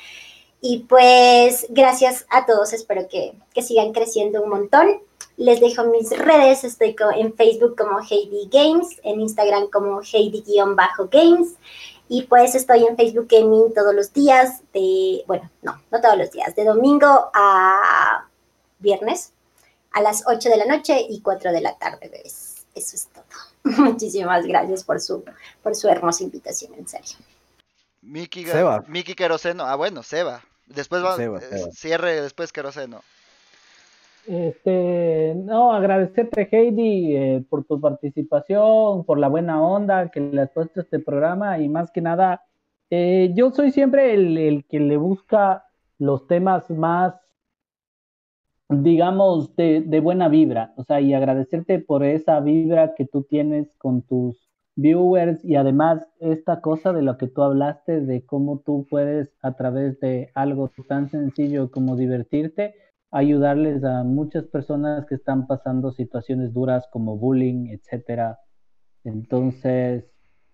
[0.63, 2.73] Y pues gracias a todos.
[2.73, 5.03] Espero que, que sigan creciendo un montón.
[5.37, 6.65] Les dejo mis redes.
[6.65, 11.55] Estoy en Facebook como Heidi Games, en Instagram como Heidi-Games.
[12.09, 16.31] Y pues estoy en Facebook Gaming todos los días de, bueno, no, no todos los
[16.33, 18.27] días, de domingo a
[18.81, 19.35] viernes
[19.93, 22.67] a las 8 de la noche y 4 de la tarde, bebés.
[22.75, 23.25] Eso es todo.
[23.85, 25.25] Muchísimas gracias por su,
[25.63, 27.17] por su hermosa invitación, en serio.
[28.03, 28.85] Miki, Seba.
[28.87, 29.65] Miki Queroseno.
[29.65, 30.43] Ah, bueno, Seba.
[30.67, 31.73] Después va, Seba, eh, Seba.
[31.73, 33.03] cierre después Queroseno.
[34.27, 40.51] Este, no, agradecerte Heidi eh, por tu participación, por la buena onda que le has
[40.51, 42.45] puesto a este programa y más que nada,
[42.91, 45.65] eh, yo soy siempre el, el que le busca
[45.99, 47.15] los temas más,
[48.71, 53.75] digamos, de, de buena vibra, o sea, y agradecerte por esa vibra que tú tienes
[53.77, 58.87] con tus viewers y además esta cosa de lo que tú hablaste, de cómo tú
[58.89, 62.75] puedes a través de algo tan sencillo como divertirte,
[63.11, 68.39] ayudarles a muchas personas que están pasando situaciones duras como bullying, etcétera.
[69.05, 70.05] Entonces,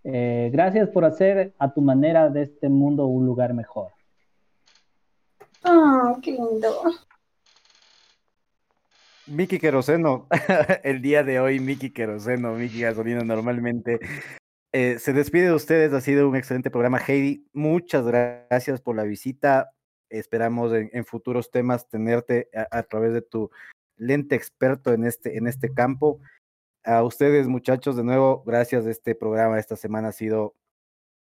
[0.05, 3.91] eh, gracias por hacer a tu manera de este mundo un lugar mejor.
[5.65, 6.69] Oh, qué lindo.
[9.27, 10.29] Miki Queroseno,
[10.85, 13.99] el día de hoy, Miki Queroseno, Miki Gasolina, normalmente
[14.73, 15.93] eh, se despide de ustedes.
[15.93, 17.45] Ha sido un excelente programa, Heidi.
[17.53, 19.73] Muchas gracias por la visita.
[20.11, 23.51] Esperamos en, futuros temas tenerte a, a, través de tu
[23.97, 26.21] lente experto en este, en este campo.
[26.85, 28.87] A ustedes, muchachos, de nuevo, gracias.
[28.87, 30.55] Este programa esta semana ha sido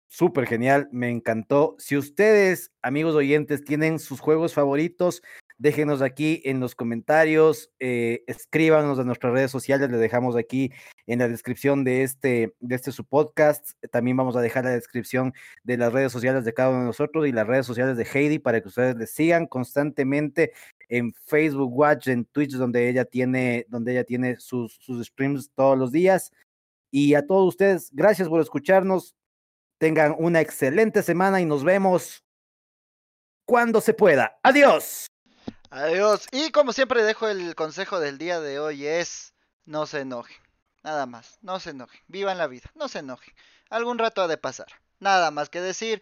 [0.08, 1.74] súper genial, me encantó.
[1.78, 5.22] Si ustedes, amigos oyentes, tienen sus juegos favoritos,
[5.58, 10.72] déjenos aquí en los comentarios, eh, escríbanos a nuestras redes sociales, les dejamos aquí
[11.06, 13.72] en la descripción de este, de este su podcast.
[13.90, 15.32] También vamos a dejar la descripción
[15.62, 18.38] de las redes sociales de cada uno de nosotros y las redes sociales de Heidi
[18.38, 20.52] para que ustedes les sigan constantemente
[20.88, 25.78] en Facebook Watch, en Twitch, donde ella tiene, donde ella tiene sus, sus streams todos
[25.78, 26.32] los días.
[26.90, 29.14] Y a todos ustedes, gracias por escucharnos.
[29.78, 32.24] Tengan una excelente semana y nos vemos
[33.46, 34.38] cuando se pueda.
[34.42, 35.13] Adiós.
[35.74, 36.28] Adiós.
[36.30, 40.36] Y como siempre dejo el consejo del día de hoy es no se enojen.
[40.84, 42.00] Nada más, no se enojen.
[42.06, 43.34] Vivan la vida, no se enojen.
[43.70, 44.68] Algún rato ha de pasar.
[45.00, 46.00] Nada más que decir.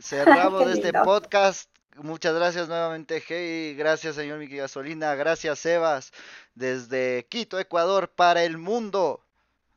[0.00, 1.68] Cerramos este podcast.
[1.96, 3.74] Muchas gracias nuevamente, Hey.
[3.76, 5.14] Gracias, señor Miki Gasolina.
[5.16, 6.10] Gracias, Sebas.
[6.54, 9.22] Desde Quito, Ecuador, para el mundo.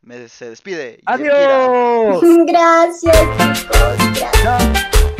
[0.01, 1.01] Me, se despide.
[1.05, 2.21] Adiós.
[2.45, 3.97] Gracias, chicos.
[4.41, 5.16] Gracias.